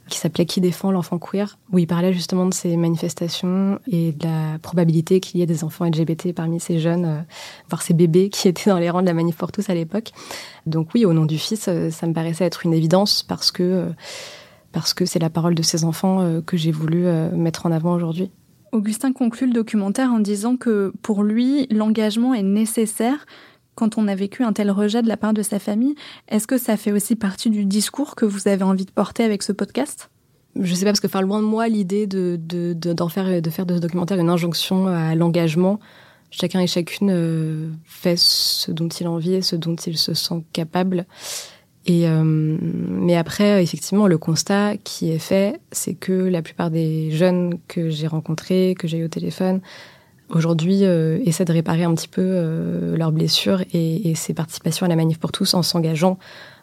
qui 0.08 0.18
s'appelait 0.18 0.46
Qui 0.46 0.62
défend 0.62 0.92
l'enfant 0.92 1.18
queer, 1.18 1.58
où 1.72 1.80
il 1.80 1.88
parlait 1.88 2.14
justement 2.14 2.46
de 2.46 2.54
ces 2.54 2.78
manifestations 2.78 3.80
et 3.88 4.12
de 4.12 4.26
la 4.26 4.60
probabilité 4.60 5.20
qu'il 5.20 5.40
y 5.40 5.44
ait 5.44 5.48
des 5.48 5.64
enfants 5.64 5.86
LGBT 5.86 6.34
parmi 6.34 6.60
ces 6.60 6.80
jeunes, 6.80 7.06
euh, 7.06 7.22
voire 7.70 7.82
ces 7.82 7.94
bébés 7.94 8.30
qui 8.30 8.48
étaient 8.48 8.70
dans 8.70 8.80
les 8.80 8.90
rangs 8.90 9.02
de 9.02 9.08
la 9.08 9.14
manif 9.14 9.36
pour 9.36 9.52
tous 9.52 9.70
à 9.70 9.74
l'époque. 9.74 10.12
Donc 10.66 10.90
oui, 10.94 11.06
au 11.06 11.14
nom 11.14 11.26
du 11.26 11.38
fils, 11.38 11.68
euh, 11.68 11.90
ça 11.90 12.08
me 12.08 12.14
paraissait 12.14 12.46
être 12.46 12.66
une 12.66 12.74
évidence 12.74 13.24
parce 13.24 13.52
que 13.52 13.92
parce 14.76 14.94
que 14.94 15.06
c'est 15.06 15.20
la 15.20 15.30
parole 15.30 15.56
de 15.56 15.62
ces 15.62 15.86
enfants 15.86 16.22
euh, 16.22 16.42
que 16.42 16.58
j'ai 16.58 16.74
voulu 16.74 17.06
euh, 17.06 17.32
mettre 17.32 17.66
en 17.66 17.72
avant 17.72 17.94
aujourd'hui. 17.94 18.30
Augustin 18.74 19.14
conclut 19.14 19.48
le 19.48 19.54
documentaire 19.54 20.12
en 20.12 20.20
disant 20.20 20.58
que 20.58 20.92
pour 21.02 21.24
lui, 21.24 21.66
l'engagement 21.72 22.34
est 22.34 22.44
nécessaire 22.44 23.26
quand 23.76 23.98
on 23.98 24.08
a 24.08 24.16
vécu 24.16 24.44
un 24.44 24.54
tel 24.54 24.72
rejet 24.72 25.02
de 25.02 25.08
la 25.08 25.18
part 25.18 25.34
de 25.34 25.42
sa 25.42 25.60
famille. 25.60 25.96
Est-ce 26.30 26.48
que 26.48 26.58
ça 26.58 26.78
fait 26.78 26.92
aussi 26.92 27.16
partie 27.16 27.50
du 27.50 27.66
discours 27.66 28.16
que 28.16 28.26
vous 28.26 28.48
avez 28.48 28.64
envie 28.64 28.86
de 28.86 28.92
porter 28.92 29.24
avec 29.24 29.44
ce 29.44 29.52
podcast? 29.52 30.10
Je 30.60 30.74
sais 30.74 30.86
pas 30.86 30.92
parce 30.92 31.02
que 31.02 31.22
loin 31.22 31.42
de 31.42 31.48
moi 31.48 31.68
l'idée 31.68 32.08
de 32.08 32.40
faire 33.10 33.42
de 33.42 33.50
ce 33.50 33.80
documentaire 33.80 34.20
une 34.20 34.30
injonction 34.30 34.88
à 34.88 35.14
l'engagement. 35.16 35.80
Chacun 36.32 36.60
et 36.60 36.68
chacune 36.68 37.12
euh, 37.12 37.70
fait 37.86 38.18
ce 38.18 38.72
dont 38.72 38.90
il 38.90 39.06
a 39.06 39.12
envie 39.12 39.36
et 39.36 39.42
ce 39.42 39.56
dont 39.56 39.76
il 39.76 39.98
se 39.98 40.14
sent 40.14 40.44
capable. 40.52 41.06
Euh, 41.90 42.24
mais 42.24 43.16
après, 43.16 43.62
effectivement, 43.64 44.08
le 44.08 44.18
constat 44.18 44.78
qui 44.78 45.12
est 45.12 45.20
fait, 45.20 45.60
c'est 45.72 45.94
que 45.94 46.12
la 46.12 46.42
plupart 46.42 46.72
des 46.72 47.12
jeunes 47.12 47.60
que 47.68 47.90
j'ai 47.90 48.08
rencontrés, 48.08 48.76
que 48.78 48.88
j'ai 48.88 48.98
eu 48.98 49.06
au 49.06 49.10
téléphone, 49.10 49.62
aujourd'hui 50.30 50.80
euh, 50.84 51.20
essaient 51.26 51.46
de 51.46 51.54
réparer 51.54 51.84
un 51.84 51.94
petit 51.94 52.08
peu 52.08 52.22
euh, 52.24 52.98
leurs 52.98 53.12
blessures 53.12 53.62
et, 53.74 54.10
et 54.10 54.16
ses 54.16 54.34
participations 54.34 54.86
à 54.86 54.90
la 54.90 54.96
manif 54.96 55.20
pour 55.20 55.32
tous 55.32 55.54
en 55.54 55.64
s'engageant 55.64 56.18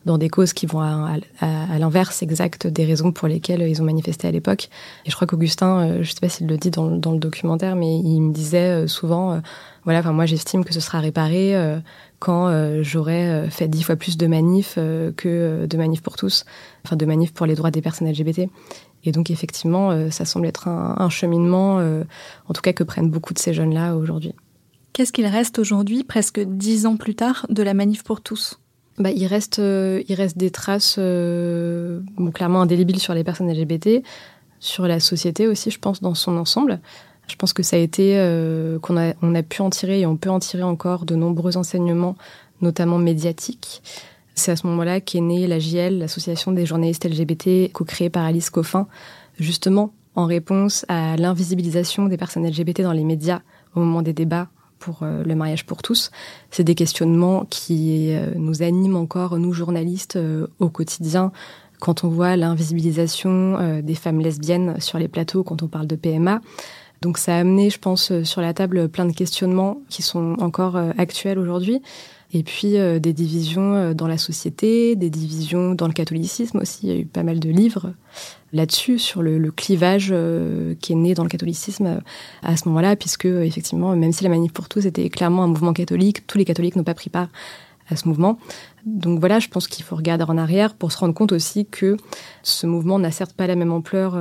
dans 0.05 0.19
des 0.19 0.29
causes 0.29 0.53
qui 0.53 0.67
vont 0.67 0.81
à, 0.81 1.17
à, 1.41 1.73
à 1.73 1.79
l'inverse 1.79 2.23
exact 2.23 2.67
des 2.67 2.85
raisons 2.85 3.13
pour 3.13 3.29
lesquelles 3.29 3.63
ils 3.63 3.81
ont 3.81 3.85
manifesté 3.85 4.27
à 4.27 4.33
l'époque. 4.33 4.69
Et 5.07 5.11
je 5.11 5.15
crois 5.15 5.29
qu'Augustin, 5.29 5.81
euh, 5.81 6.03
je 6.03 6.11
sais 6.11 6.21
pas 6.21 6.29
s'il 6.29 6.49
le 6.49 6.57
dit 6.57 6.71
dans, 6.71 6.91
dans, 6.91 7.13
le 7.13 7.19
documentaire, 7.19 7.77
mais 7.77 7.99
il 7.99 8.21
me 8.21 8.33
disait 8.33 8.89
souvent, 8.89 9.41
voilà, 9.85 10.01
enfin 10.01 10.13
moi 10.13 10.27
j'estime 10.27 10.65
que 10.65 10.75
ce 10.75 10.81
sera 10.81 10.99
réparé 10.99 11.55
quand 12.23 12.47
euh, 12.47 12.85
euh, 13.09 13.51
fait 13.51 13.67
dix 13.67 13.83
fois 13.83 13.97
plus 13.97 14.17
de 14.17 14.29
manifs 14.29 14.77
euh, 14.79 15.11
que 15.11 15.67
de 15.67 15.77
manifs 15.77 16.03
pour 16.03 16.15
tous, 16.15 16.45
enfin 16.85 16.95
de 16.95 17.05
manifs 17.05 17.33
pour 17.33 17.47
les 17.47 17.57
droits 17.57 17.73
des 17.73 17.83
personnes 17.83 18.09
LGBT. 18.09 18.49
Et 19.05 19.13
donc 19.13 19.31
effectivement, 19.31 20.11
ça 20.11 20.25
semble 20.25 20.47
être 20.47 20.69
un, 20.69 21.09
cheminement, 21.09 21.79
en 21.79 22.53
tout 22.55 22.63
cas 22.63 22.73
que 22.73 22.85
prennent 22.85 23.11
beaucoup 23.11 23.35
de 23.35 23.39
ces 23.39 23.53
jeunes-là 23.53 23.97
aujourd'hui. 23.97 24.33
Qu'est-ce 24.93 25.13
qu'il 25.13 25.27
reste 25.27 25.59
aujourd'hui, 25.59 26.05
presque 26.05 26.39
dix 26.39 26.87
ans 26.87 26.97
plus 26.97 27.17
tard, 27.17 27.47
de 27.49 27.65
la 27.65 27.75
manif 27.75 28.05
pour 28.05 28.21
tous? 28.21 28.61
Bah, 28.99 29.11
il 29.11 29.27
reste, 29.27 29.59
il 29.59 30.15
reste 30.15 30.39
des 30.39 30.51
traces, 30.53 30.99
bon, 30.99 32.31
clairement 32.33 32.63
indélébiles 32.63 33.01
sur 33.01 33.15
les 33.15 33.25
personnes 33.25 33.53
LGBT, 33.53 34.05
sur 34.61 34.87
la 34.87 35.01
société 35.01 35.49
aussi, 35.49 35.71
je 35.71 35.81
pense, 35.81 36.01
dans 36.01 36.15
son 36.15 36.37
ensemble. 36.37 36.79
Je 37.29 37.37
pense 37.37 37.53
que 37.53 37.63
ça 37.63 37.77
a 37.77 37.79
été 37.79 38.19
euh, 38.19 38.79
qu'on 38.79 38.97
a, 38.97 39.15
on 39.23 39.35
a 39.35 39.43
pu 39.43 39.63
en 39.63 39.71
tirer 39.71 40.01
et 40.01 40.07
on 40.07 40.17
peut 40.17 40.31
en 40.31 40.39
tirer 40.39 40.63
encore 40.63 41.05
de 41.05 41.15
nombreux 41.15 41.57
enseignements, 41.57 42.17
notamment 42.61 42.99
médiatiques. 42.99 43.83
C'est 44.35 44.53
à 44.53 44.57
ce 44.57 44.67
moment-là 44.67 45.01
qu'est 45.01 45.21
née 45.21 45.47
la 45.47 45.59
JL, 45.59 45.99
l'association 45.99 46.53
des 46.53 46.67
journalistes 46.67 47.05
LGBT, 47.05 47.71
co-créée 47.73 48.11
par 48.11 48.25
Alice 48.25 48.51
Coffin, 48.51 48.87
justement 49.39 49.93
en 50.15 50.27
réponse 50.27 50.85
à 50.89 51.17
l'invisibilisation 51.17 52.07
des 52.07 52.17
personnes 52.17 52.47
LGBT 52.47 52.83
dans 52.83 52.93
les 52.93 53.05
médias 53.05 53.41
au 53.75 53.81
moment 53.81 54.03
des 54.03 54.13
débats 54.13 54.49
pour 54.79 55.01
euh, 55.03 55.23
le 55.25 55.35
mariage 55.35 55.65
pour 55.65 55.83
tous. 55.83 56.11
C'est 56.51 56.65
des 56.65 56.75
questionnements 56.75 57.47
qui 57.49 58.13
euh, 58.13 58.33
nous 58.37 58.63
animent 58.63 58.97
encore, 58.97 59.39
nous 59.39 59.53
journalistes, 59.53 60.19
au 60.59 60.69
quotidien, 60.69 61.33
quand 61.81 62.05
on 62.05 62.09
voit 62.09 62.37
l'invisibilisation 62.37 63.81
des 63.83 63.95
femmes 63.97 64.21
lesbiennes 64.21 64.81
sur 64.81 64.99
les 64.99 65.09
plateaux, 65.09 65.43
quand 65.43 65.65
on 65.65 65.69
parle 65.69 65.89
de 65.89 65.97
PMA. 65.97 66.41
Donc 67.03 67.19
ça 67.19 67.35
a 67.35 67.41
amené, 67.41 67.69
je 67.69 67.81
pense, 67.81 68.13
euh, 68.13 68.23
sur 68.23 68.41
la 68.41 68.55
table 68.55 68.89
plein 68.89 69.05
de 69.05 69.13
questionnements 69.13 69.83
qui 69.89 70.03
sont 70.03 70.37
encore 70.39 70.77
euh, 70.77 70.93
actuels 70.97 71.39
aujourd'hui. 71.39 71.83
Et 72.35 72.43
puis 72.43 72.79
euh, 72.79 72.99
des 72.99 73.13
divisions 73.13 73.93
dans 73.93 74.07
la 74.07 74.19
société, 74.19 74.97
des 74.97 75.11
divisions 75.11 75.75
dans 75.75 75.87
le 75.87 75.93
catholicisme 75.93 76.59
aussi. 76.59 76.87
Il 76.87 76.89
y 76.89 76.93
a 76.93 76.99
eu 77.01 77.05
pas 77.05 77.23
mal 77.23 77.41
de 77.41 77.51
livres 77.51 77.93
là-dessus 78.53 78.99
sur 78.99 79.23
le, 79.23 79.51
clivage 79.51 80.15
qui 80.81 80.93
est 80.93 80.97
né 80.97 81.15
dans 81.15 81.23
le 81.23 81.29
catholicisme 81.29 82.03
à 82.43 82.57
ce 82.57 82.69
moment-là, 82.69 82.97
puisque 82.97 83.25
effectivement, 83.25 83.97
même 83.97 84.13
si 84.13 84.25
la 84.25 84.31
manif 84.31 84.53
pour 84.53 84.69
tous 84.69 84.85
était 84.85 85.09
clairement 85.09 85.45
un 85.45 85.47
mouvement 85.47 85.73
catholique, 85.73 86.27
tous 86.27 86.37
les 86.37 86.45
catholiques 86.45 86.77
n'ont 86.77 86.85
pas 86.85 86.95
pris 86.95 87.09
part 87.09 87.29
à 87.89 87.97
ce 87.97 88.07
mouvement. 88.09 88.39
Donc 88.85 89.21
voilà, 89.21 89.39
je 89.39 89.49
pense 89.49 89.69
qu'il 89.69 89.85
faut 89.85 89.97
regarder 89.97 90.25
en 90.25 90.37
arrière 90.37 90.75
pour 90.75 90.93
se 90.93 90.99
rendre 90.99 91.15
compte 91.15 91.33
aussi 91.33 91.65
que 91.65 91.97
ce 92.43 92.67
mouvement 92.67 92.99
n'a 92.99 93.11
certes 93.11 93.33
pas 93.33 93.47
la 93.47 93.57
même 93.57 93.73
ampleur 93.73 94.19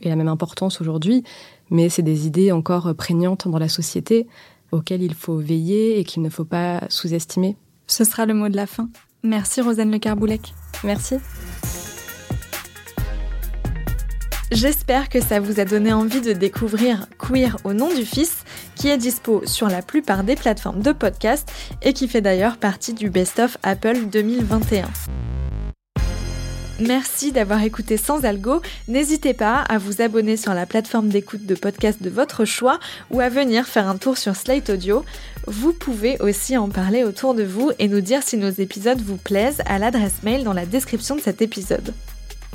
et 0.00 0.08
la 0.08 0.16
même 0.16 0.28
importance 0.28 0.80
aujourd'hui, 0.80 1.22
mais 1.70 1.88
c'est 1.88 2.02
des 2.02 2.26
idées 2.26 2.50
encore 2.50 2.94
prégnantes 2.96 3.46
dans 3.46 3.58
la 3.58 3.68
société 3.68 4.26
auxquelles 4.72 5.02
il 5.02 5.14
faut 5.14 5.36
veiller 5.36 5.98
et 5.98 6.04
qu'il 6.04 6.22
ne 6.22 6.30
faut 6.30 6.44
pas 6.44 6.82
sous-estimer. 6.88 7.56
Ce 7.86 8.04
sera 8.04 8.26
le 8.26 8.34
mot 8.34 8.48
de 8.48 8.56
la 8.56 8.66
fin. 8.66 8.88
Merci 9.22 9.60
Rosane 9.60 9.90
Le 9.90 9.98
Carboulec. 9.98 10.54
Merci. 10.84 11.16
J'espère 14.50 15.10
que 15.10 15.20
ça 15.20 15.40
vous 15.40 15.60
a 15.60 15.66
donné 15.66 15.92
envie 15.92 16.22
de 16.22 16.32
découvrir 16.32 17.06
Queer 17.18 17.58
au 17.64 17.74
nom 17.74 17.94
du 17.94 18.04
fils, 18.04 18.44
qui 18.76 18.88
est 18.88 18.96
dispo 18.96 19.42
sur 19.44 19.68
la 19.68 19.82
plupart 19.82 20.24
des 20.24 20.36
plateformes 20.36 20.80
de 20.80 20.92
podcast 20.92 21.52
et 21.82 21.92
qui 21.92 22.08
fait 22.08 22.22
d'ailleurs 22.22 22.56
partie 22.56 22.94
du 22.94 23.10
Best 23.10 23.40
of 23.40 23.58
Apple 23.62 24.06
2021. 24.10 24.88
Merci 26.80 27.32
d'avoir 27.32 27.62
écouté 27.64 27.96
Sans 27.96 28.24
Algo. 28.24 28.62
N'hésitez 28.86 29.34
pas 29.34 29.62
à 29.62 29.78
vous 29.78 30.00
abonner 30.00 30.36
sur 30.36 30.54
la 30.54 30.64
plateforme 30.64 31.08
d'écoute 31.08 31.44
de 31.44 31.56
podcast 31.56 32.00
de 32.00 32.08
votre 32.08 32.44
choix 32.44 32.78
ou 33.10 33.18
à 33.18 33.28
venir 33.28 33.66
faire 33.66 33.88
un 33.88 33.96
tour 33.96 34.16
sur 34.16 34.36
Slate 34.36 34.70
Audio. 34.70 35.04
Vous 35.48 35.72
pouvez 35.72 36.20
aussi 36.20 36.56
en 36.56 36.68
parler 36.68 37.02
autour 37.02 37.34
de 37.34 37.42
vous 37.42 37.72
et 37.80 37.88
nous 37.88 38.00
dire 38.00 38.22
si 38.22 38.36
nos 38.36 38.50
épisodes 38.50 39.00
vous 39.00 39.16
plaisent 39.16 39.62
à 39.66 39.80
l'adresse 39.80 40.22
mail 40.22 40.44
dans 40.44 40.52
la 40.52 40.66
description 40.66 41.16
de 41.16 41.20
cet 41.20 41.42
épisode. 41.42 41.92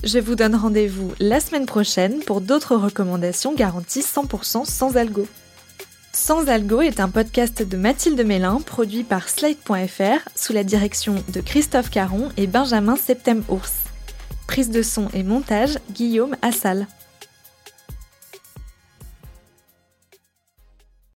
Je 0.05 0.19
vous 0.19 0.35
donne 0.35 0.55
rendez-vous 0.55 1.11
la 1.19 1.41
semaine 1.41 1.65
prochaine 1.65 2.19
pour 2.19 2.39
d'autres 2.39 2.77
recommandations 2.77 3.53
garanties 3.53 4.01
100% 4.01 4.65
sans 4.65 4.95
algo. 4.95 5.27
Sans 6.15 6.47
Algo 6.47 6.81
est 6.81 6.99
un 6.99 7.09
podcast 7.09 7.63
de 7.63 7.75
Mathilde 7.75 8.23
Mélin 8.25 8.61
produit 8.65 9.03
par 9.03 9.27
Slate.fr 9.27 10.29
sous 10.35 10.53
la 10.53 10.63
direction 10.63 11.15
de 11.33 11.41
Christophe 11.41 11.89
Caron 11.89 12.29
et 12.37 12.45
Benjamin 12.45 12.95
Septem-Ours. 12.95 13.92
Prise 14.53 14.69
de 14.69 14.83
son 14.83 15.07
et 15.15 15.23
montage, 15.23 15.79
Guillaume 15.93 16.35
Assal. 16.43 16.85